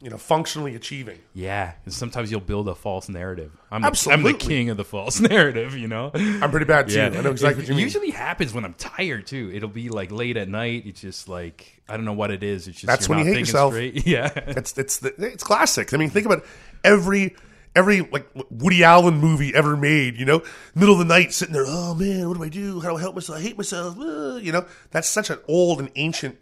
[0.02, 1.20] you know, functionally achieving.
[1.34, 1.74] yeah.
[1.86, 3.52] And sometimes you'll build a false narrative.
[3.72, 5.76] I'm the, I'm the king of the false narrative.
[5.78, 6.12] You know.
[6.14, 7.00] I'm pretty bad too.
[7.02, 7.84] I know exactly it what you mean.
[7.84, 9.50] usually happens when I'm tired too.
[9.54, 10.84] It'll be like late at night.
[10.86, 12.68] It's just like I don't know what it is.
[12.68, 13.74] It's just That's when you hate yourself.
[13.74, 14.06] Straight.
[14.08, 15.94] Yeah, It's it's the, it's classic.
[15.94, 16.44] I mean, think about
[16.84, 17.36] every
[17.76, 20.17] every like Woody Allen movie ever made.
[20.17, 20.43] You know,
[20.76, 21.65] middle of the night, sitting there.
[21.65, 22.80] Oh man, what do I do?
[22.80, 23.39] How do I help myself?
[23.39, 23.97] I hate myself.
[23.99, 26.38] Uh, you know, that's such an old and ancient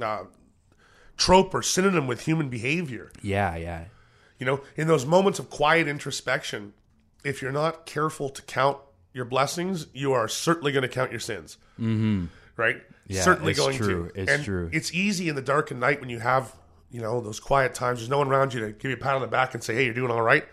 [0.00, 0.24] uh,
[1.16, 3.10] trope or synonym with human behavior.
[3.22, 3.84] yeah, yeah,
[4.38, 6.74] You know, in those moments of quiet introspection,
[7.24, 8.78] if you're not careful to count
[9.12, 11.56] your blessings, you are certainly going to count your sins.
[11.80, 12.26] Mm-hmm.
[12.56, 12.82] Right?
[13.06, 14.10] Yeah, certainly it's going true.
[14.10, 14.20] to.
[14.20, 14.70] It's and true.
[14.72, 16.54] It's easy in the dark and night when you have,
[16.90, 18.00] you know, those quiet times.
[18.00, 19.74] There's no one around you to give you a pat on the back and say,
[19.74, 20.44] "Hey, you're doing all right."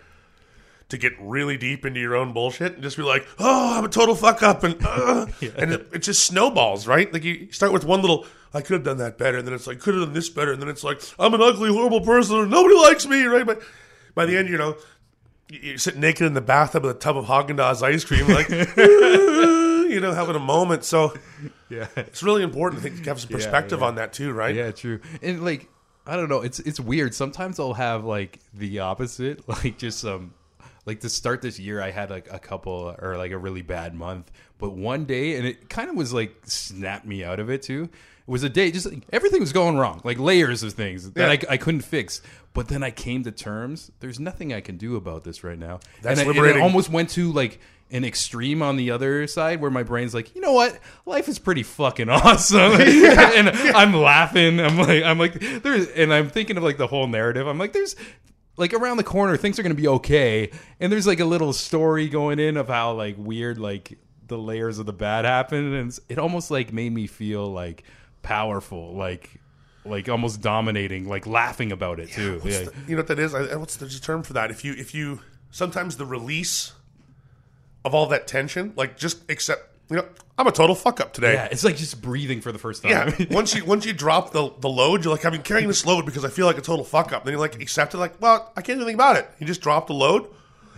[0.94, 3.90] To get really deep into your own bullshit and just be like, "Oh, I'm a
[3.90, 5.26] total fuck up," and uh,
[5.58, 7.12] and it, it just snowballs, right?
[7.12, 9.66] Like you start with one little, "I could have done that better," and then it's
[9.66, 12.38] like, "Could have done this better," and then it's like, "I'm an ugly, horrible person,
[12.38, 13.44] and nobody likes me," right?
[13.44, 13.64] But
[14.14, 14.76] by the end, you know,
[15.50, 18.50] you- sit naked in the bathtub with a tub of Haagen Dazs ice cream, like,
[19.90, 20.84] you know, having a moment.
[20.84, 21.16] So
[21.70, 21.88] yeah.
[21.96, 23.88] it's really important to think, have some perspective yeah.
[23.88, 24.54] on that too, right?
[24.54, 25.00] Yeah, true.
[25.24, 25.70] And like
[26.06, 27.14] I don't know, it's it's weird.
[27.14, 30.34] Sometimes I'll have like the opposite, like just um
[30.86, 33.94] like to start this year I had like a couple or like a really bad
[33.94, 37.62] month, but one day and it kind of was like snapped me out of it
[37.62, 37.84] too.
[37.84, 41.30] It was a day just like, everything was going wrong, like layers of things that
[41.30, 42.22] I, I couldn't fix.
[42.54, 43.92] But then I came to terms.
[44.00, 45.80] There's nothing I can do about this right now.
[46.02, 46.62] That's and, I, liberating.
[46.62, 47.60] it almost went to like
[47.92, 51.38] an extreme on the other side where my brain's like, you know what, life is
[51.38, 54.60] pretty fucking awesome, and I'm laughing.
[54.60, 57.48] I'm like, I'm like, there's, and I'm thinking of like the whole narrative.
[57.48, 57.96] I'm like, there's
[58.58, 62.08] like around the corner, things are gonna be okay, and there's like a little story
[62.10, 63.98] going in of how like weird like
[64.28, 67.84] the layers of the bad happen, and it almost like made me feel like
[68.22, 69.40] powerful, like.
[69.86, 72.40] Like almost dominating, like laughing about it too.
[72.46, 72.60] Yeah.
[72.64, 73.36] the- you know what that is?
[73.36, 74.50] I, what's a term for that?
[74.50, 75.20] If you if you
[75.52, 76.72] sometimes the release
[77.84, 80.06] of all that tension, like just accept, you know,
[80.38, 81.34] I'm a total fuck up today.
[81.34, 83.14] Yeah, it's like just breathing for the first time.
[83.20, 83.26] Yeah.
[83.32, 86.06] once you once you drop the the load, you're like, I've been carrying this load
[86.06, 87.24] because I feel like a total fuck up.
[87.26, 89.30] Then you like accept it, like, well, I can't do anything about it.
[89.40, 90.28] You just drop the load,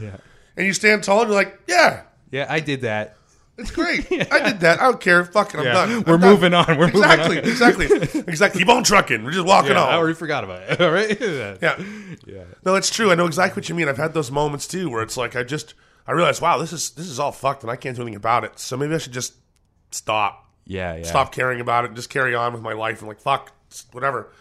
[0.01, 0.17] yeah.
[0.57, 2.01] and you stand tall, and you're like, yeah,
[2.31, 3.15] Yeah, I did that.
[3.57, 4.05] it's great.
[4.31, 4.81] I did that.
[4.81, 5.23] I don't care.
[5.23, 5.59] Fuck it.
[5.59, 5.73] I'm Yeah.
[5.73, 5.89] done.
[5.91, 6.29] I'm We're done.
[6.31, 6.65] moving on.
[6.77, 7.45] We're moving exactly, on.
[7.45, 7.85] exactly,
[8.27, 8.59] exactly.
[8.59, 9.23] Keep on trucking.
[9.23, 9.99] We're just walking Yeah, I on.
[9.99, 10.81] already forgot about it.
[10.81, 11.17] All right.
[11.21, 11.55] Yeah.
[11.61, 11.83] Yeah.
[12.25, 12.43] Yeah.
[12.65, 13.09] No, it's true.
[13.11, 13.87] I know exactly what you mean.
[13.87, 15.73] I've had those moments too, where it's like I just
[16.07, 18.43] I realize, wow, this is this is all fucked, and I can't do anything about
[18.43, 18.59] it.
[18.59, 19.33] So maybe I should just
[19.91, 20.95] stop, Yeah.
[20.95, 21.03] Yeah.
[21.03, 23.51] stop caring about it, and just carry on with my life, and like fuck,
[23.91, 24.31] whatever.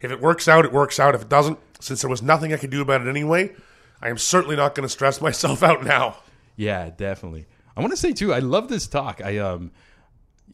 [0.00, 1.14] If it works out, it works out.
[1.14, 3.54] If it doesn't, since there was nothing I could do about it anyway,
[4.02, 6.16] I am certainly not going to stress myself out now.
[6.56, 7.46] Yeah, definitely.
[7.76, 9.20] I want to say too, I love this talk.
[9.24, 9.70] I um,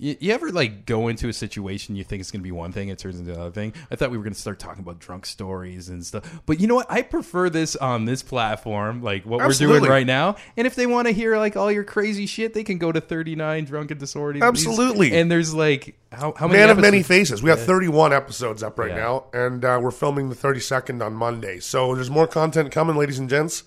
[0.01, 2.73] you, you ever like go into a situation you think it's going to be one
[2.73, 3.75] thing, it turns into another thing.
[3.91, 6.67] I thought we were going to start talking about drunk stories and stuff, but you
[6.67, 6.91] know what?
[6.91, 10.37] I prefer this on this platform, like what we're doing right now.
[10.57, 13.01] And if they want to hear like all your crazy shit, they can go to
[13.01, 14.43] thirty nine drunken and disorderly.
[14.47, 15.17] Absolutely.
[15.17, 17.43] And there's like how how many Man of many faces.
[17.43, 18.97] We have 31 episodes up right Yeah.
[18.97, 21.61] now, and uh, we're filming the 32nd on Monday.
[21.61, 23.63] So there's more content coming, ladies and gents.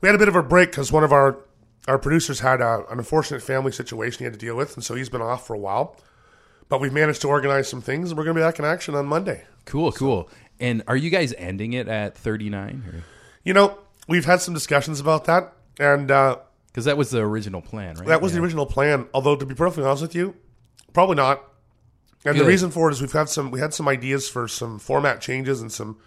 [0.00, 1.38] We had a bit of a break because one of our
[1.86, 4.94] our producers had uh an unfortunate family situation he had to deal with, and so
[4.94, 5.96] he's been off for a while.
[6.68, 8.94] But we've managed to organize some things, and we're going to be back in action
[8.96, 9.44] on Monday.
[9.66, 10.28] Cool, cool.
[10.58, 13.04] And are you guys ending it at thirty nine?
[13.44, 13.78] You know,
[14.08, 18.08] we've had some discussions about that, and uh, Because that was the original plan, right?
[18.08, 18.38] that was Yeah.
[18.38, 19.06] the original plan.
[19.14, 20.34] Although, to be perfectly honest with you,
[20.92, 21.42] probably not.
[22.24, 24.80] And the reason for it is we've had some we had some ideas for some
[24.80, 25.98] format changes and some,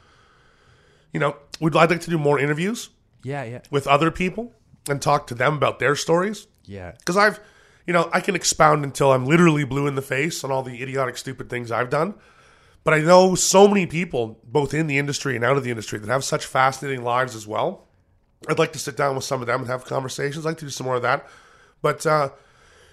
[1.14, 2.90] you know, we'd I'd like to do more interviews
[3.24, 4.54] Yeah, yeah, with other people
[4.92, 6.92] and talk to them about their stories yeah.
[6.92, 7.40] because I've,
[7.86, 10.82] you know, I can expound until I'm literally blue in the face on all the
[10.82, 12.14] idiotic, stupid things I've done.
[12.84, 16.00] But I know so many people, both in the industry and out of the industry,
[16.00, 17.88] that have such fascinating lives as well.
[18.48, 20.46] I'd like to sit down with some of them and have conversations.
[20.46, 21.28] I'd like to do some more of that.
[21.82, 22.30] But uh,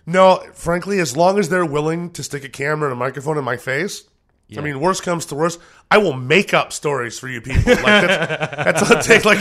[0.04, 3.44] no, frankly, as long as they're willing to stick a camera and a microphone in
[3.44, 4.04] my face,
[4.56, 5.58] I mean, worst comes to worst,
[5.90, 7.72] I will make up stories for you people.
[7.74, 9.24] Like that's, that's all it takes.
[9.24, 9.40] Like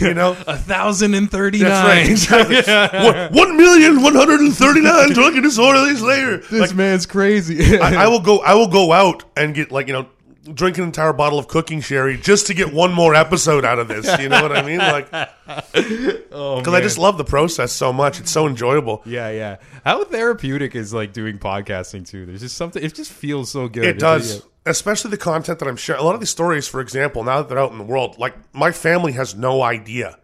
[0.00, 1.70] you know, A thousand and thirty nine.
[2.06, 2.48] that's right.
[2.52, 3.04] Exactly.
[3.32, 6.36] One- One million one hundred and thirty nine drunken disorderlies later.
[6.38, 7.78] This man's crazy.
[7.80, 8.38] I, I will go.
[8.40, 10.06] I will go out and get like you know,
[10.52, 13.88] drink an entire bottle of cooking sherry just to get one more episode out of
[13.88, 14.18] this.
[14.20, 14.78] You know what I mean?
[14.78, 15.08] Like,
[16.32, 18.20] oh, because I just love the process so much.
[18.20, 19.02] It's so enjoyable.
[19.06, 19.56] yeah, yeah.
[19.84, 22.26] How therapeutic is like doing podcasting too?
[22.26, 22.82] There's just something.
[22.82, 23.84] It just feels so good.
[23.84, 24.44] It does.
[24.66, 26.00] Especially the content that I'm sharing.
[26.00, 28.34] A lot of these stories, for example, now that they're out in the world, like
[28.54, 30.18] my family has no idea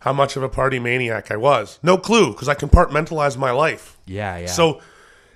[0.00, 1.78] how much of a party maniac I was.
[1.82, 3.98] No clue because I compartmentalized my life.
[4.06, 4.46] Yeah, yeah.
[4.46, 4.80] So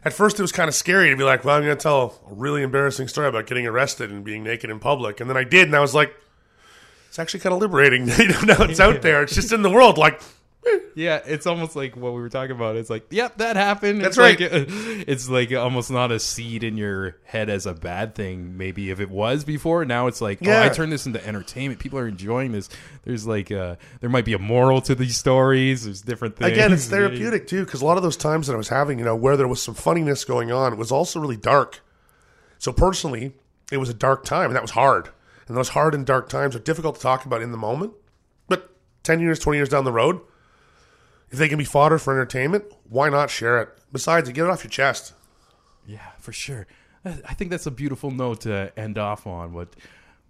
[0.05, 2.21] at first it was kind of scary to be like, well, I'm going to tell
[2.31, 5.21] a really embarrassing story about getting arrested and being naked in public.
[5.21, 6.15] And then I did, and I was like,
[7.09, 8.09] it's actually kind of liberating.
[8.19, 9.23] You know, now it's out there.
[9.23, 9.99] It's just in the world.
[9.99, 10.21] Like,
[10.95, 12.77] yeah, it's almost like what we were talking about.
[12.77, 14.01] It's like, yep, that happened.
[14.01, 14.41] That's it's right.
[14.41, 14.51] Like,
[15.09, 18.57] it's like almost not a seed in your head as a bad thing.
[18.57, 20.61] Maybe if it was before, now it's like, Yeah.
[20.61, 21.81] oh, I turned this into entertainment.
[21.81, 22.69] People are enjoying this.
[23.05, 25.85] There's like, uh, there might be a moral to these stories.
[25.85, 26.53] There's different things.
[26.53, 29.05] again, it's therapeutic too, because a lot of those times that I was having, you
[29.05, 31.81] know, where there was some funniness going on, it was also really dark.
[32.59, 33.33] So personally,
[33.71, 35.11] it was a dark time, and that was hard.
[35.49, 37.93] And those hard and dark times are difficult to talk about in the moment.
[38.49, 38.71] But
[39.05, 40.21] 10 years, 20 years down the road,
[41.31, 43.68] if they can be fodder for entertainment, why not share it?
[43.93, 45.12] Besides, you get it off your chest.
[45.87, 46.66] Yeah, for sure.
[47.05, 49.53] I I think that's a beautiful note to end off on.
[49.53, 49.68] But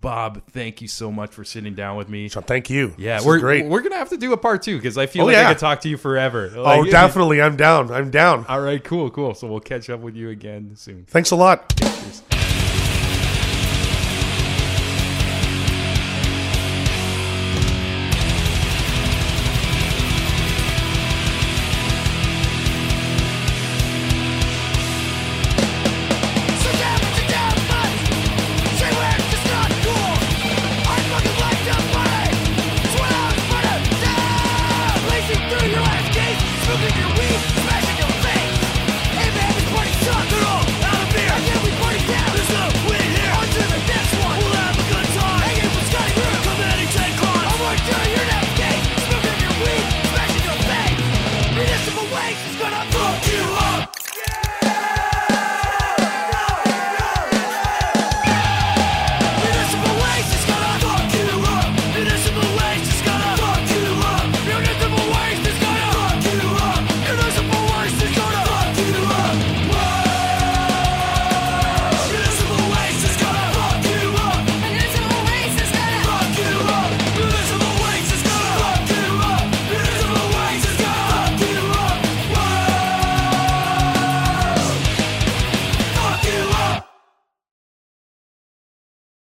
[0.02, 2.28] Bob, thank you so much for sitting down with me.
[2.28, 2.94] So thank you.
[2.98, 3.64] Yeah, This we're great.
[3.64, 5.48] We're gonna have to do a part two because I feel Oh, like yeah.
[5.48, 6.52] I could talk to you forever.
[6.54, 7.40] oh, definitely.
[7.40, 7.90] I'm down.
[7.90, 8.44] I'm down.
[8.46, 9.34] All right, cool, cool.
[9.34, 11.04] So we'll catch up with you again soon.
[11.08, 11.74] Thanks a lot.
[11.76, 12.35] Cheers.